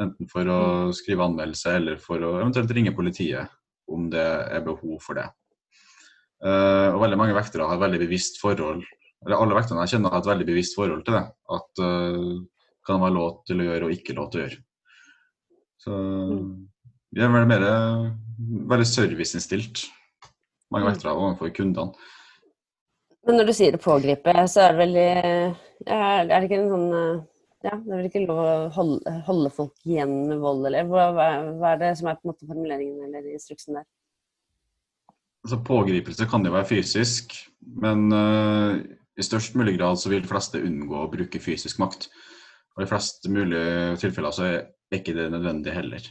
Enten 0.00 0.26
for 0.30 0.48
å 0.50 0.60
skrive 0.96 1.26
anmeldelse 1.28 1.76
eller 1.78 2.00
for 2.02 2.18
å 2.18 2.34
eventuelt 2.40 2.72
ringe 2.74 2.94
politiet 2.96 3.52
om 3.90 4.08
det 4.10 4.24
er 4.24 4.64
behov 4.66 4.98
for 5.04 5.20
det. 5.20 5.28
Eh, 6.44 6.88
og 6.90 7.00
veldig 7.04 7.18
mange 7.20 7.36
vektere 7.36 7.68
har 7.68 7.80
veldig 7.80 8.00
bevisst 8.02 8.40
forhold 8.42 8.82
eller 9.24 9.40
alle 9.40 9.56
vekterne 9.56 9.84
jeg 9.84 9.94
kjenner 9.94 10.12
har 10.12 10.20
et 10.20 10.28
veldig 10.28 10.46
bevisst 10.50 10.76
forhold 10.76 11.04
til 11.06 11.16
det. 11.16 11.24
At 11.56 11.80
uh, 11.80 12.34
kan 12.84 13.00
være 13.00 13.16
lov 13.16 13.42
til 13.48 13.60
å 13.60 13.68
gjøre 13.68 13.88
og 13.88 13.94
ikke 13.96 14.16
lov 14.18 14.30
til 14.30 14.42
å 14.42 14.44
gjøre. 14.44 14.58
Så 15.84 16.00
vi 17.14 17.22
er 17.24 17.32
vel 17.32 17.48
mer 17.48 17.64
veldig 18.72 18.88
serviceinnstilt, 18.88 19.86
mange 20.72 20.88
Mm. 20.88 20.92
vektere 20.92 21.14
overfor 21.14 21.54
kundene. 21.56 22.10
Men 23.24 23.38
når 23.38 23.46
du 23.48 23.52
sier 23.56 23.72
det 23.72 23.80
pågripe, 23.80 24.32
så 24.52 24.66
er 24.66 24.72
det 24.72 24.78
vel 24.82 24.96
eh, 25.00 25.54
Er 25.86 26.26
det 26.28 26.44
ikke 26.44 26.60
en 26.60 26.72
sånn 26.72 27.24
Ja, 27.64 27.78
det 27.80 27.92
er 27.94 27.96
vel 27.96 28.08
ikke 28.10 28.26
lov 28.26 28.40
å 28.42 28.48
holde, 28.74 29.12
holde 29.24 29.50
folk 29.54 29.86
igjen 29.88 30.12
med 30.28 30.42
vold, 30.42 30.66
eller 30.68 30.88
hva, 30.88 31.06
hva 31.16 31.70
er 31.70 31.78
det 31.80 31.94
som 31.96 32.10
er 32.10 32.18
på 32.18 32.26
en 32.26 32.32
måte 32.34 32.48
formuleringen 32.48 33.06
eller 33.06 33.30
instruksen 33.32 33.78
der? 33.78 33.86
Altså, 35.44 35.60
pågripelse 35.64 36.28
kan 36.28 36.44
jo 36.44 36.52
være 36.52 36.68
fysisk, 36.68 37.32
men 37.80 38.12
uh, 38.12 38.76
i 39.16 39.24
størst 39.24 39.56
mulig 39.56 39.78
grad 39.78 40.00
så 40.00 40.12
vil 40.12 40.24
de 40.24 40.28
fleste 40.28 40.60
unngå 40.60 41.00
å 41.00 41.10
bruke 41.12 41.40
fysisk 41.40 41.80
makt. 41.80 42.10
Og 42.76 42.84
i 42.84 42.90
flest 42.90 43.28
mulige 43.32 43.96
tilfeller 44.02 44.34
så 44.34 44.46
er 44.50 44.98
ikke 44.98 45.16
det 45.16 45.30
nødvendig 45.32 45.72
heller. 45.72 46.08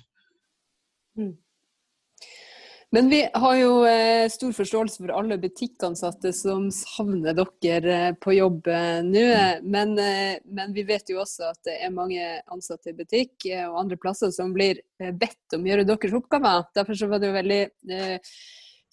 Men 2.93 3.09
vi 3.09 3.27
har 3.33 3.55
jo 3.57 3.85
eh, 3.89 4.27
stor 4.29 4.51
forståelse 4.53 4.99
for 5.01 5.11
alle 5.17 5.39
butikkansatte 5.41 6.29
som 6.37 6.67
savner 6.69 7.33
dere 7.33 7.93
eh, 8.09 8.17
på 8.21 8.35
jobb 8.35 8.67
eh, 8.69 8.99
nå. 9.01 9.23
Men, 9.65 9.95
eh, 9.97 10.35
men 10.45 10.75
vi 10.75 10.83
vet 10.85 11.09
jo 11.09 11.17
også 11.23 11.47
at 11.47 11.57
det 11.65 11.79
er 11.87 11.95
mange 11.95 12.27
ansatte 12.53 12.91
i 12.91 12.97
butikk 12.99 13.47
og 13.63 13.79
andre 13.81 13.97
plasser 13.97 14.29
som 14.35 14.53
blir 14.53 14.83
bedt 14.99 15.57
om 15.57 15.65
å 15.65 15.71
gjøre 15.71 15.87
deres 15.89 16.13
oppgaver. 16.19 16.67
Derfor 16.77 16.99
så 16.99 17.09
var 17.09 17.23
det 17.23 17.31
jo 17.31 17.39
veldig 17.39 17.59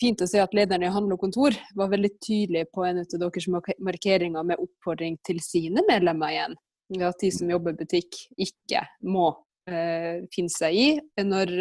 fint 0.00 0.24
å 0.24 0.30
se 0.32 0.40
at 0.40 0.56
lederen 0.56 0.88
i 0.88 0.94
handel 0.96 1.18
og 1.18 1.26
kontor 1.26 1.60
var 1.76 1.92
veldig 1.92 2.14
tydelig 2.24 2.70
på 2.72 2.88
en 2.88 3.02
av 3.04 3.20
deres 3.20 3.50
markeringer 3.52 4.48
med 4.48 4.64
oppfordring 4.64 5.20
til 5.28 5.44
sine 5.44 5.84
medlemmer 5.92 6.32
igjen. 6.32 6.56
At 7.04 7.20
de 7.20 7.34
som 7.36 7.52
jobber 7.52 7.76
i 7.76 7.82
butikk 7.84 8.16
ikke 8.40 8.86
må 9.04 9.28
eh, 9.68 10.22
finne 10.34 10.52
seg 10.52 10.76
i 10.76 11.24
når, 11.26 11.52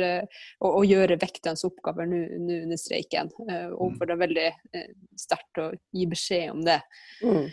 og, 0.62 0.67
å, 0.67 0.73
å 0.79 0.83
gjøre 0.88 1.19
vekternes 1.21 1.65
oppgaver 1.67 2.07
nå 2.09 2.21
under 2.39 2.79
streiken. 2.79 3.31
Eh, 3.49 3.69
og 3.73 3.97
for 3.97 4.09
det 4.09 4.15
er 4.15 4.21
veldig 4.25 4.45
eh, 4.49 4.91
sterkt 5.19 5.62
å 5.63 5.71
gi 5.95 6.05
beskjed 6.12 6.53
om 6.53 6.62
det. 6.67 6.79
Mm. 7.23 7.49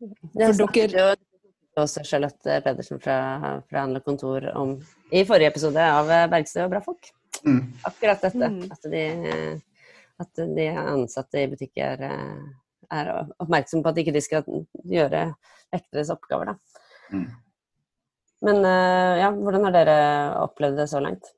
For 0.00 0.38
Det 0.38 0.54
snakket 0.56 0.94
dere- 0.94 1.10
jo 1.10 1.82
også 1.84 2.02
Charlotte 2.04 2.60
Pedersen 2.64 3.00
fra, 3.00 3.16
fra 3.70 3.84
Handel 3.84 4.00
og 4.00 4.08
Kontor 4.08 4.46
om 4.58 4.72
i 5.14 5.22
forrige 5.28 5.52
episode 5.52 5.80
av 5.80 6.10
eh, 6.12 6.28
Bergstø 6.32 6.64
og 6.64 6.72
bra 6.74 6.80
folk. 6.84 7.12
Mm. 7.44 7.60
Akkurat 7.88 8.24
dette. 8.24 8.48
Mm. 8.52 8.64
At, 8.70 8.88
de, 8.92 9.04
at 10.20 10.42
de 10.56 10.66
ansatte 10.82 11.40
i 11.40 11.48
butikker 11.52 12.02
er, 12.04 12.10
eh, 12.10 12.90
er 12.90 13.12
oppmerksomme 13.40 13.86
på 13.86 13.92
at 13.92 14.02
ikke 14.02 14.16
de 14.16 14.24
skal 14.24 14.44
gjøre 14.90 15.28
vekteres 15.70 16.10
oppgaver. 16.12 16.52
Da. 16.52 16.82
Mm. 17.14 17.28
Men 18.46 18.64
eh, 18.64 19.20
ja, 19.20 19.28
hvordan 19.36 19.68
har 19.68 19.76
dere 19.76 20.00
opplevd 20.40 20.80
det 20.80 20.88
så 20.90 21.02
langt? 21.04 21.32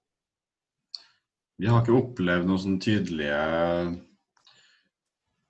Vi 1.59 1.69
har 1.71 1.83
ikke 1.83 1.99
opplevd 1.99 2.49
noen 2.49 2.63
sånn 2.63 2.81
tydelige 2.83 3.39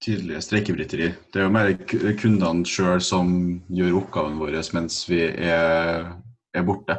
tydelige 0.03 0.43
streikebryteri. 0.43 1.09
Det 1.31 1.41
er 1.41 1.47
jo 1.47 1.55
mer 1.55 1.73
kundene 2.19 2.67
sjøl 2.67 3.03
som 3.05 3.29
gjør 3.71 4.01
oppgaven 4.01 4.41
vår 4.41 4.57
mens 4.75 5.03
vi 5.09 5.21
er, 5.31 6.09
er 6.55 6.67
borte. 6.67 6.99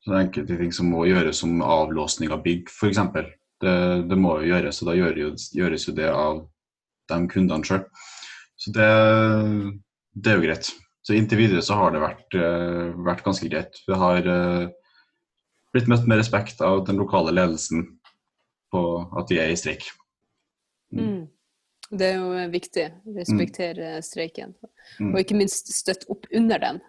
Så 0.00 0.10
det 0.10 0.16
er 0.16 0.24
enkelte 0.24 0.58
ting 0.58 0.72
som 0.74 0.90
må 0.90 1.04
gjøres 1.06 1.42
som 1.42 1.60
avlåsning 1.62 2.32
av 2.34 2.42
bygg, 2.44 2.72
f.eks. 2.72 3.00
Det, 3.60 3.74
det 4.08 4.18
må 4.18 4.38
jo 4.40 4.54
gjøres, 4.54 4.80
og 4.80 4.88
da 4.88 4.96
gjøres 4.96 5.86
jo 5.86 5.96
det 5.96 6.08
av 6.08 6.40
de 7.12 7.18
kundene 7.30 7.68
sjøl. 7.68 7.84
Så 8.60 8.72
det, 8.76 8.88
det 10.16 10.32
er 10.32 10.40
jo 10.40 10.46
greit. 10.46 10.72
Så 11.10 11.16
inntil 11.18 11.40
videre 11.40 11.58
så 11.66 11.74
har 11.74 11.90
det 11.90 12.04
vært, 12.04 12.34
eh, 12.38 12.92
vært 13.02 13.24
ganske 13.26 13.48
greit. 13.50 13.80
Vi 13.82 13.96
har 13.98 14.26
eh, 14.30 14.68
blitt 15.74 15.88
møtt 15.90 16.04
med 16.06 16.20
respekt 16.20 16.62
av 16.62 16.84
den 16.86 17.00
lokale 17.02 17.32
ledelsen 17.34 17.82
på 18.70 18.82
at 19.18 19.26
de 19.26 19.40
er 19.42 19.50
i 19.50 19.56
streik. 19.58 19.88
Mm. 20.94 21.26
Det 21.90 22.12
er 22.12 22.22
jo 22.22 22.46
viktig. 22.52 22.86
Respektere 23.18 23.90
streiken. 24.06 24.54
Mm. 25.00 25.10
Og 25.10 25.18
ikke 25.24 25.40
minst 25.40 25.74
støtte 25.74 26.06
opp 26.14 26.30
under 26.30 26.62
den. 26.62 26.80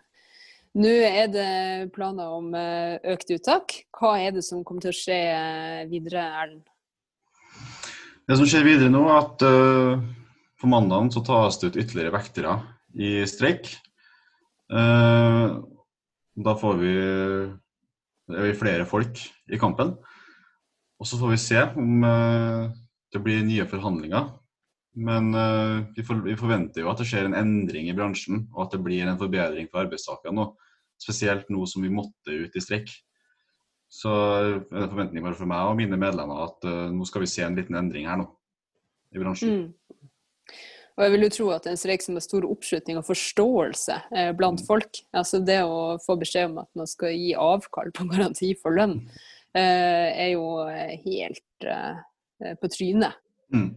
Nå 0.77 0.93
er 1.09 1.33
det 1.33 1.49
planer 1.97 2.37
om 2.37 2.53
eh, 2.53 3.01
økt 3.15 3.33
uttak. 3.33 3.79
Hva 3.97 4.19
er 4.21 4.37
det 4.37 4.45
som 4.45 4.61
kommer 4.61 4.85
til 4.85 4.93
å 4.93 4.99
skje 5.01 5.21
videre, 5.89 6.29
Erlend? 6.45 6.67
Det 8.29 8.37
som 8.37 8.45
skjer 8.45 8.69
videre 8.69 8.93
nå, 8.93 9.01
er 9.09 9.23
at 9.25 9.49
uh, 9.49 10.09
på 10.61 10.69
mandag 10.69 11.09
så 11.09 11.25
tas 11.25 11.57
det 11.57 11.71
ut 11.71 11.81
ytterligere 11.81 12.13
vektere 12.13 12.59
i 13.01 13.23
streik. 13.25 13.79
Eh, 14.71 15.57
da 16.45 16.53
får 16.55 16.77
vi, 16.79 16.93
vi 18.31 18.53
flere 18.59 18.87
folk 18.87 19.19
i 19.51 19.59
kampen. 19.59 19.95
Og 21.01 21.09
så 21.09 21.19
får 21.19 21.33
vi 21.33 21.41
se 21.41 21.63
om 21.81 22.05
eh, 22.07 22.69
det 23.11 23.23
blir 23.23 23.43
nye 23.45 23.67
forhandlinger. 23.67 24.31
Men 25.01 25.31
eh, 25.35 25.77
vi, 25.95 26.05
for, 26.07 26.23
vi 26.23 26.37
forventer 26.39 26.83
jo 26.83 26.91
at 26.91 27.01
det 27.01 27.07
skjer 27.09 27.27
en 27.27 27.37
endring 27.37 27.89
i 27.91 27.95
bransjen, 27.97 28.45
og 28.55 28.65
at 28.65 28.75
det 28.75 28.83
blir 28.85 29.07
en 29.07 29.19
forbedring 29.19 29.71
for 29.71 29.83
arbeidstakerne. 29.83 30.51
Spesielt 31.01 31.49
nå 31.49 31.65
som 31.67 31.83
vi 31.83 31.93
måtte 31.93 32.35
ut 32.45 32.55
i 32.55 32.63
streik. 32.63 32.91
Så 33.91 34.11
er 34.11 34.51
det 34.61 34.91
forventninger 34.93 35.33
for 35.35 35.49
meg 35.51 35.67
og 35.67 35.75
mine 35.75 35.97
medlemmer 35.99 36.45
at 36.45 36.63
nå 36.93 37.03
skal 37.09 37.25
vi 37.25 37.27
se 37.27 37.43
en 37.43 37.57
liten 37.57 37.75
endring 37.75 38.05
her 38.07 38.21
nå 38.21 38.29
i 39.11 39.19
bransjen. 39.19 39.51
Mm. 39.51 40.00
Og 40.97 41.03
jeg 41.05 41.13
vil 41.13 41.25
jo 41.25 41.31
tro 41.33 41.49
at 41.55 41.63
det 41.63 41.71
er 41.71 41.75
en 41.75 41.81
streik 41.81 42.03
som 42.05 42.17
har 42.17 42.25
stor 42.25 42.45
oppslutning 42.47 42.99
og 42.99 43.07
forståelse 43.07 43.97
eh, 44.17 44.31
blant 44.37 44.63
folk. 44.67 45.01
Altså 45.15 45.41
det 45.45 45.61
å 45.63 45.97
få 46.03 46.17
beskjed 46.21 46.51
om 46.51 46.61
at 46.63 46.69
man 46.77 46.89
skal 46.89 47.15
gi 47.15 47.31
avkall 47.37 47.93
på 47.95 48.07
garanti 48.11 48.53
for 48.59 48.77
lønn, 48.77 48.99
er 49.51 50.29
jo 50.31 50.45
helt 51.03 51.65
på 52.61 52.69
trynet. 52.71 53.17
Mm. 53.51 53.73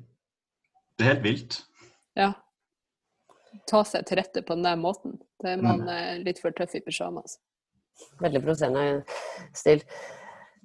Det 0.95 1.03
er 1.03 1.11
helt 1.11 1.25
vilt. 1.25 1.57
Ja. 2.15 2.29
Ta 3.67 3.81
seg 3.83 4.07
til 4.07 4.21
rette 4.21 4.45
på 4.47 4.55
den 4.55 4.69
der 4.69 4.79
måten. 4.79 5.17
Det 5.43 5.57
er 5.57 5.65
man 5.67 5.83
litt 6.23 6.39
for 6.39 6.55
tøff 6.55 6.77
i 6.79 6.83
pysjamas. 6.85 7.41
Veldig 8.23 8.45
provoserende 8.45 9.03
stil. 9.57 9.83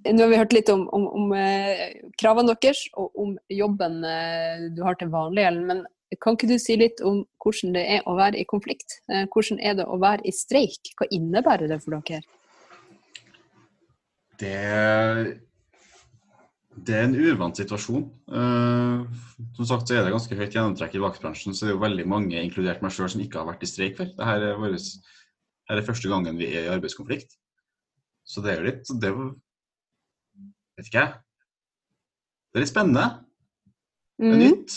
Nå 0.07 0.23
har 0.23 0.29
vi 0.31 0.39
hørt 0.39 0.53
litt 0.55 0.69
om, 0.71 0.85
om, 0.95 1.05
om 1.11 1.31
eh, 1.35 1.99
kravene 2.19 2.53
deres 2.55 2.85
og 2.99 3.17
om 3.19 3.33
jobben 3.51 3.99
eh, 4.07 4.69
du 4.71 4.83
har 4.85 4.95
til 4.99 5.11
vanlig, 5.11 5.43
Ellen. 5.49 5.65
Men 5.67 5.81
kan 6.17 6.33
ikke 6.33 6.49
du 6.49 6.57
si 6.57 6.75
litt 6.79 7.01
om 7.05 7.21
hvordan 7.43 7.75
det 7.75 7.83
er 7.97 8.07
å 8.09 8.15
være 8.17 8.39
i 8.41 8.47
konflikt? 8.49 8.99
Eh, 9.11 9.27
hvordan 9.29 9.59
er 9.61 9.75
det 9.77 9.85
å 9.85 9.99
være 10.01 10.25
i 10.25 10.33
streik? 10.33 10.93
Hva 10.97 11.05
innebærer 11.13 11.69
det 11.69 11.77
for 11.83 11.99
dere? 11.99 12.23
Det, 14.39 14.55
det 16.87 16.95
er 16.95 17.03
en 17.09 17.15
uvant 17.19 17.57
situasjon. 17.59 18.05
som 19.57 19.65
sagt 19.67 19.89
så 19.89 19.97
er 19.99 20.05
det 20.07 20.13
ganske 20.15 20.35
høyt 20.39 20.55
gjennomtrekk 20.55 20.95
i 20.95 21.03
vaktbransjen, 21.03 21.53
så 21.53 21.65
det 21.65 21.73
er 21.73 21.75
jo 21.75 21.83
veldig 21.83 22.05
mange, 22.07 22.39
inkludert 22.41 22.81
meg 22.81 22.93
sjøl, 22.95 23.09
som 23.11 23.21
ikke 23.21 23.41
har 23.41 23.49
vært 23.51 23.65
i 23.67 23.69
streik 23.69 23.97
før. 23.99 24.13
Dette 24.15 24.35
er, 24.37 24.55
våres, 24.61 24.93
her 25.69 25.81
er 25.81 25.87
første 25.87 26.11
gangen 26.11 26.39
vi 26.39 26.47
er 26.53 26.69
i 26.69 26.73
arbeidskonflikt. 26.73 27.35
Så 28.23 28.41
det 28.45 28.53
er 28.53 28.61
jo 28.61 28.69
litt 28.71 28.93
det 29.01 29.11
er 29.11 29.19
Vet 30.79 30.87
ikke 30.87 31.01
jeg. 31.01 31.15
Det 32.49 32.55
er 32.55 32.63
litt 32.63 32.71
spennende. 32.71 33.07
Det 34.15 34.29
er 34.29 34.37
Mm. 34.37 34.39
nytt. 34.39 34.75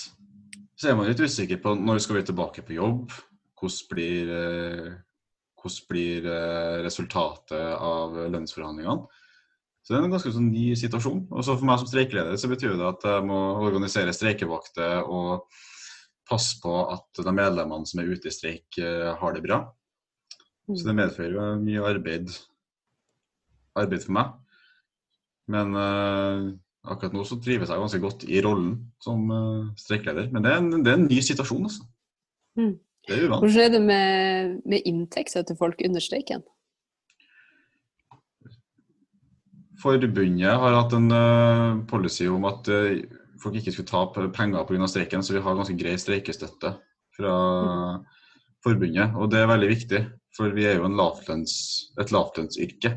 Så 0.83 0.89
er 0.91 0.97
man 0.99 1.07
litt 1.07 1.21
usikker 1.23 1.61
på 1.63 1.77
når 1.79 2.01
skal 2.03 2.17
vi 2.17 2.25
tilbake 2.27 2.63
på 2.67 2.75
jobb. 2.75 3.13
Hvordan 3.55 3.91
blir, 3.93 4.31
eh, 4.35 4.87
hvordan 5.63 5.85
blir 5.93 6.25
eh, 6.27 6.79
resultatet 6.83 7.77
av 7.79 8.17
lønnsforhandlingene? 8.33 9.21
Så 9.79 9.93
det 9.93 10.01
er 10.01 10.07
en 10.09 10.15
ganske 10.17 10.33
sånn 10.35 10.49
ny 10.51 10.73
situasjon. 10.79 11.21
Og 11.31 11.47
så 11.47 11.55
for 11.55 11.69
meg 11.69 11.79
som 11.79 11.87
streikeleder 11.87 12.35
så 12.35 12.51
betyr 12.51 12.75
det 12.75 12.89
at 12.89 13.07
jeg 13.07 13.29
må 13.29 13.39
organisere 13.63 14.15
streikevakter 14.17 15.07
og 15.07 15.47
passe 16.27 16.59
på 16.59 16.75
at 16.97 17.23
de 17.23 17.37
medlemmene 17.37 17.87
som 17.87 18.03
er 18.03 18.11
ute 18.11 18.27
i 18.27 18.35
streik, 18.35 18.67
eh, 18.83 19.15
har 19.23 19.39
det 19.39 19.45
bra. 19.47 19.61
Så 20.67 20.83
det 20.83 20.99
medfører 20.99 21.39
jo 21.39 21.47
mye 21.63 21.87
arbeid, 21.95 22.35
arbeid 23.79 24.03
for 24.03 24.19
meg. 24.19 24.35
Men 25.47 26.59
akkurat 26.83 27.15
nå 27.15 27.25
så 27.27 27.39
trives 27.43 27.71
jeg 27.71 27.83
ganske 27.83 28.01
godt 28.03 28.25
i 28.27 28.41
rollen 28.45 28.75
som 29.03 29.29
uh, 29.31 29.69
streikeleder. 29.79 30.31
Men 30.35 30.45
det 30.45 30.53
er, 30.53 30.63
en, 30.63 30.83
det 30.83 30.93
er 30.93 30.99
en 30.99 31.07
ny 31.09 31.21
situasjon, 31.23 31.69
altså. 31.69 31.87
Mm. 32.59 32.75
Det 33.07 33.15
er 33.17 33.27
uvant. 33.27 33.43
Hvordan 33.43 33.65
er 33.65 33.73
det 33.75 33.83
med, 33.83 34.59
med 34.69 34.89
inntekter 34.89 35.47
til 35.47 35.59
folk 35.59 35.83
under 35.87 36.03
streiken? 36.03 36.45
Forbundet 39.83 40.63
har 40.63 40.79
hatt 40.79 40.95
en 40.95 41.11
uh, 41.11 41.83
policy 41.91 42.29
om 42.31 42.47
at 42.51 42.71
uh, 42.71 42.99
folk 43.43 43.59
ikke 43.59 43.75
skulle 43.75 43.91
tape 43.91 44.29
penger 44.35 44.67
pga. 44.67 44.87
streiken, 44.87 45.23
så 45.23 45.35
vi 45.35 45.43
har 45.43 45.59
ganske 45.59 45.79
grei 45.79 45.97
streikestøtte 45.99 46.77
fra 47.17 47.33
forbundet. 48.63 49.17
Og 49.19 49.31
det 49.31 49.43
er 49.43 49.51
veldig 49.51 49.71
viktig, 49.71 50.05
for 50.37 50.55
vi 50.55 50.67
er 50.67 50.79
jo 50.79 50.87
en 50.87 50.99
lavtlønns, 50.99 51.55
et 51.99 52.15
lavtlønnsyrke. 52.15 52.95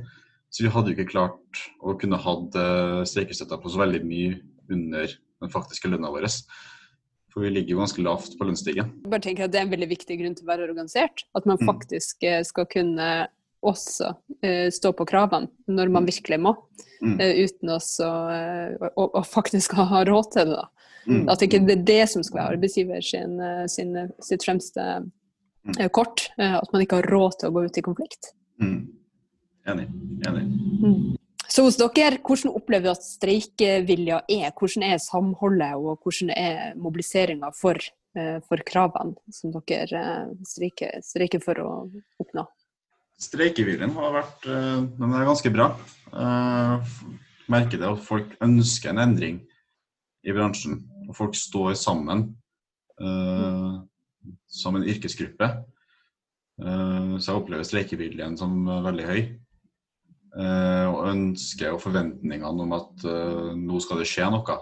Så 0.55 0.63
vi 0.63 0.71
hadde 0.71 0.91
jo 0.93 0.95
ikke 0.95 1.09
klart 1.11 1.59
å 1.83 1.97
kunne 1.99 2.15
hatt 2.23 2.55
uh, 2.55 3.01
streikestøtta 3.07 3.57
på 3.59 3.71
så 3.73 3.81
veldig 3.81 3.99
mye 4.07 4.37
under 4.71 5.11
den 5.11 5.51
faktiske 5.51 5.89
lønna 5.91 6.07
vår. 6.13 6.29
For 7.33 7.43
vi 7.43 7.49
ligger 7.51 7.75
jo 7.75 7.81
ganske 7.81 8.03
lavt 8.05 8.37
på 8.39 8.47
lønnsstigen. 8.47 8.93
Jeg 9.03 9.11
bare 9.11 9.25
tenker 9.25 9.43
at 9.43 9.51
Det 9.51 9.59
er 9.59 9.65
en 9.67 9.73
veldig 9.73 9.89
viktig 9.91 10.15
grunn 10.21 10.37
til 10.37 10.45
å 10.47 10.51
være 10.53 10.67
organisert. 10.69 11.25
At 11.35 11.45
man 11.49 11.57
Mm. 11.59 11.67
faktisk 11.67 12.23
eh, 12.23 12.43
skal 12.47 12.65
kunne 12.71 13.27
også 13.65 14.13
uh, 14.15 14.69
stå 14.71 14.93
på 14.95 15.07
kravene 15.09 15.49
når 15.67 15.91
man 15.91 16.07
virkelig 16.07 16.39
må. 16.39 16.55
Mm. 17.03 17.19
Uh, 17.19 17.33
uten 17.43 17.73
også 17.75 18.07
uh, 18.07 18.89
å, 18.95 19.09
å 19.19 19.25
faktisk 19.27 19.75
ha 19.75 20.05
råd 20.07 20.31
til 20.37 20.53
det. 20.53 20.55
da. 20.61 20.69
Mm. 21.05 21.25
At 21.29 21.43
ikke 21.43 21.59
det 21.67 21.75
er 21.75 21.83
det 21.91 22.03
som 22.09 22.23
skal 22.23 22.39
være 22.39 22.55
arbeidsgiver 22.55 23.03
sin, 23.05 23.35
eh, 23.43 23.65
sin, 23.69 23.91
sitt 24.23 24.41
fremste 24.47 24.87
Mm. 25.65 25.73
eh, 25.81 25.89
kort. 25.89 26.27
eh, 26.37 26.55
At 26.61 26.71
man 26.71 26.81
ikke 26.85 26.99
har 27.01 27.07
råd 27.09 27.39
til 27.39 27.49
å 27.49 27.53
gå 27.53 27.65
ut 27.65 27.77
i 27.77 27.81
konflikt. 27.81 28.27
Mm. 28.61 28.87
Enig. 29.65 29.87
Enig. 30.27 31.15
Så 31.55 31.63
hos 31.63 31.77
dere, 31.79 32.17
hvordan 32.25 32.53
opplever 32.57 32.89
du 32.89 32.91
at 32.91 33.05
streikevilja 33.05 34.19
er? 34.31 34.49
Hvordan 34.57 34.85
er 34.87 35.01
samholdet, 35.01 35.77
og 35.77 36.01
hvordan 36.03 36.31
er 36.33 36.73
mobiliseringa 36.81 37.51
for, 37.55 37.79
eh, 38.17 38.39
for 38.47 38.61
kravene 38.67 39.15
som 39.33 39.53
dere 39.55 40.01
eh, 40.01 40.33
streiker, 40.43 40.97
streiker 41.05 41.43
for 41.43 41.61
å 41.61 41.69
oppnå? 42.21 42.43
Streikeviljen 43.21 43.93
har 43.95 44.17
vært 44.17 44.49
eh, 44.51 44.81
den 44.97 45.15
er 45.15 45.29
ganske 45.29 45.53
bra. 45.53 45.69
Jeg 46.11 47.13
merker 47.51 47.79
det 47.79 47.87
at 47.87 48.03
folk 48.03 48.35
ønsker 48.43 48.91
en 48.91 49.03
endring 49.05 49.39
i 50.25 50.35
bransjen. 50.35 50.81
Og 51.05 51.15
folk 51.15 51.37
står 51.37 51.75
sammen 51.77 52.31
som 54.49 54.77
en 54.77 54.85
yrkesgruppe. 54.87 55.49
Så 56.57 57.27
jeg 57.27 57.35
opplever 57.35 57.67
streikeviljen 57.67 58.37
som 58.39 58.63
veldig 58.65 59.05
høy. 59.09 59.19
Eh, 60.35 60.85
og 60.91 61.05
ønsket 61.13 61.71
og 61.71 61.79
forventningene 61.79 62.63
om 62.65 62.73
at 62.75 63.03
eh, 63.07 63.51
nå 63.55 63.79
skal 63.79 64.01
det 64.01 64.07
skje 64.09 64.27
noe, 64.33 64.57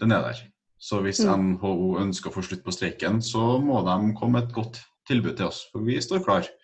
den 0.00 0.14
er 0.16 0.22
der. 0.24 0.42
Så 0.80 1.02
hvis 1.04 1.20
Mm. 1.20 1.56
NHO 1.60 1.98
ønsker 2.00 2.30
å 2.30 2.34
få 2.34 2.44
slutt 2.44 2.64
på 2.64 2.72
streiken, 2.72 3.20
så 3.20 3.58
må 3.60 3.82
de 3.84 4.14
komme 4.16 4.38
med 4.38 4.48
et 4.48 4.54
godt 4.56 4.80
tilbud 5.08 5.36
til 5.36 5.50
oss. 5.50 5.66
For 5.72 5.84
vi 5.84 6.00
står 6.00 6.24
klar. 6.24 6.48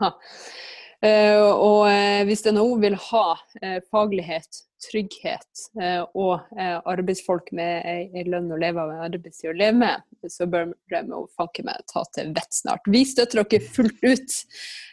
Ha. 0.00 0.08
Eh, 1.04 1.36
og 1.36 1.84
hvis 2.24 2.46
NHO 2.48 2.78
vil 2.80 2.94
ha 2.96 3.24
faglighet, 3.92 4.62
trygghet 4.84 5.64
eh, 5.80 6.02
og 6.14 6.44
eh, 6.58 6.76
arbeidsfolk 6.90 7.50
med 7.56 7.86
ei 7.88 8.24
lønn 8.28 8.52
å 8.52 8.60
leve 8.60 8.82
av, 8.82 8.92
en 8.94 9.06
arbeidstid 9.08 9.52
å 9.52 9.56
leve 9.56 9.80
med, 9.80 10.04
så 10.30 10.48
bør 10.50 10.72
de 10.92 11.22
fanke 11.36 11.64
meg 11.66 11.84
ta 11.90 12.04
til 12.14 12.32
vett 12.36 12.54
snart. 12.54 12.86
Vi 12.90 13.04
støtter 13.08 13.42
dere 13.42 13.72
fullt 13.74 14.04
ut, 14.04 14.38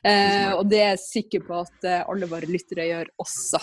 eh, 0.07 0.51
og 0.55 0.65
det 0.71 0.81
er 0.81 0.91
jeg 0.95 1.05
sikker 1.05 1.45
på 1.47 1.61
at 1.63 1.87
eh, 1.87 2.03
alle 2.07 2.29
våre 2.31 2.49
lyttere 2.49 2.89
gjør 2.89 3.13
også. 3.21 3.61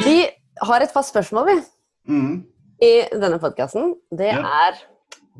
Vi 0.00 0.16
har 0.66 0.82
et 0.82 0.92
fast 0.92 1.12
spørsmål 1.12 1.46
vi, 1.50 1.60
Mm. 2.10 2.44
I 2.82 2.92
denne 3.12 3.38
podkasten. 3.42 3.94
Det 4.10 4.32
Ja. 4.32 4.40
er 4.68 4.78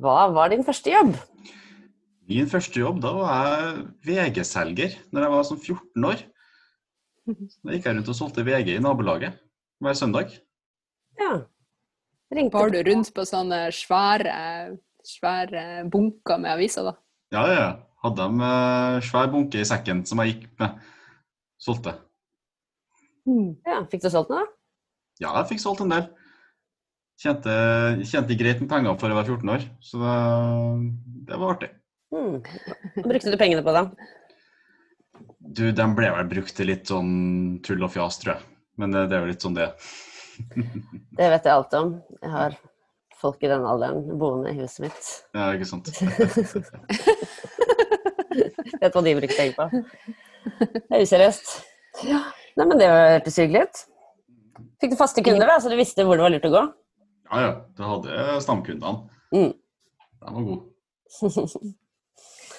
Hva 0.01 0.33
var 0.33 0.49
din 0.49 0.63
første 0.65 0.91
jobb? 0.91 1.17
Min 2.29 2.47
første 2.47 2.79
jobb, 2.81 3.01
da 3.03 3.13
var 3.13 3.59
jeg 3.61 3.87
VG-selger 4.07 4.95
når 5.13 5.21
jeg 5.23 5.31
var 5.31 5.43
sånn 5.45 5.61
14 5.61 6.05
år. 6.05 6.23
Da 7.65 7.73
gikk 7.75 7.85
jeg 7.85 7.97
rundt 7.97 8.09
og 8.09 8.15
solgte 8.17 8.45
VG 8.47 8.77
i 8.77 8.81
nabolaget 8.81 9.35
hver 9.83 9.93
søndag. 9.99 10.31
Ja. 11.19 11.43
Ringte 12.33 12.53
Var 12.55 12.71
du 12.71 12.83
rundt 12.87 13.13
på 13.15 13.23
sånne 13.27 13.69
svære, 13.75 14.79
svære 15.05 15.91
bunker 15.91 16.39
med 16.39 16.51
aviser, 16.55 16.85
da? 16.85 16.95
Ja, 17.33 17.47
ja, 17.47 17.55
ja. 17.61 17.77
Hadde 18.03 18.17
de 18.17 18.41
eh, 18.41 19.01
svær 19.05 19.29
bunke 19.31 19.61
i 19.61 19.65
sekken 19.69 20.07
som 20.07 20.19
jeg 20.23 20.35
gikk 20.35 20.49
med. 20.59 20.79
Solgte. 21.61 21.93
Ja, 23.67 23.83
Fikk 23.91 24.03
du 24.03 24.09
solgt 24.09 24.31
noe? 24.33 24.47
Ja, 25.21 25.35
jeg 25.37 25.51
fikk 25.51 25.61
solgt 25.61 25.83
en 25.85 25.91
del. 25.93 26.07
Tjente, 27.21 27.53
tjente 28.09 28.37
greit 28.39 28.63
med 28.63 28.71
penger 28.71 28.95
for 29.01 29.13
å 29.13 29.17
være 29.19 29.35
14 29.35 29.51
år, 29.53 29.65
så 29.85 29.99
det, 30.01 30.15
det 31.29 31.41
var 31.43 31.53
artig. 31.53 31.69
Mm. 32.17 32.39
Hva 32.95 33.05
brukte 33.11 33.33
du 33.35 33.37
pengene 33.41 33.65
på, 33.67 33.75
da? 33.77 33.83
Du, 35.41 35.67
de 35.77 35.87
ble 35.99 36.09
vel 36.15 36.31
brukt 36.31 36.55
til 36.57 36.71
litt 36.71 36.89
sånn 36.89 37.61
tull 37.67 37.85
og 37.85 37.93
fjas, 37.93 38.17
tror 38.23 38.39
jeg. 38.39 38.49
Men 38.81 38.97
det, 38.97 39.05
det 39.11 39.19
er 39.19 39.27
jo 39.27 39.33
litt 39.35 39.45
sånn 39.45 39.59
det. 39.59 39.69
Det 41.21 41.29
vet 41.35 41.45
jeg 41.45 41.53
alt 41.53 41.77
om. 41.77 41.93
Jeg 42.23 42.33
har 42.33 42.57
folk 43.21 43.45
i 43.45 43.53
den 43.53 43.69
alderen 43.69 44.17
boende 44.17 44.55
i 44.55 44.61
huset 44.63 44.87
mitt. 44.87 45.13
Ja, 45.37 45.51
ikke 45.53 45.69
sant. 45.69 45.93
Vet 48.81 48.97
hva 48.97 49.05
de 49.05 49.17
bruker 49.21 49.37
penger 49.37 49.57
på. 49.59 49.69
Det 50.73 50.89
er 50.89 51.05
useriøst. 51.05 51.57
Ja. 52.09 52.25
Nei, 52.57 52.65
men 52.65 52.81
det 52.81 52.89
hørtes 52.89 53.37
hyggelig 53.43 53.69
ut. 53.69 53.87
Fikk 54.81 54.95
du 54.95 55.01
faste 55.01 55.21
kunder, 55.25 55.45
da, 55.51 55.61
så 55.61 55.69
du 55.69 55.77
visste 55.77 56.09
hvor 56.09 56.17
det 56.17 56.25
var 56.25 56.33
lurt 56.33 56.49
å 56.49 56.57
gå? 56.57 56.69
Ja, 57.31 57.41
ja. 57.41 57.53
Det 57.77 57.87
hadde 57.87 58.41
stamkundene. 58.45 59.09
Mm. 59.35 59.53
Den 60.21 60.35
var 60.35 60.43
god. 60.43 60.67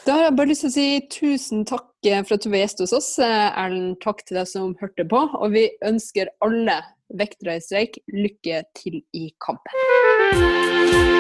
Da 0.02 0.16
har 0.16 0.24
jeg 0.24 0.34
bare 0.34 0.50
lyst 0.50 0.64
til 0.66 0.72
å 0.72 0.74
si 0.74 0.86
tusen 1.14 1.60
takk 1.70 2.08
eh, 2.10 2.24
for 2.26 2.34
at 2.34 2.42
du 2.42 2.50
var 2.50 2.64
gjest 2.64 2.82
hos 2.82 2.94
oss, 2.98 3.10
eh, 3.22 3.50
Erlend. 3.54 4.00
Takk 4.02 4.24
til 4.26 4.40
deg 4.40 4.50
som 4.50 4.74
hørte 4.82 5.06
på. 5.06 5.22
Og 5.38 5.54
vi 5.54 5.68
ønsker 5.86 6.34
alle 6.42 6.80
vektere 7.22 7.60
i 7.60 7.62
streik 7.62 8.02
lykke 8.10 8.64
til 8.82 9.04
i 9.14 9.30
kampen. 9.46 11.11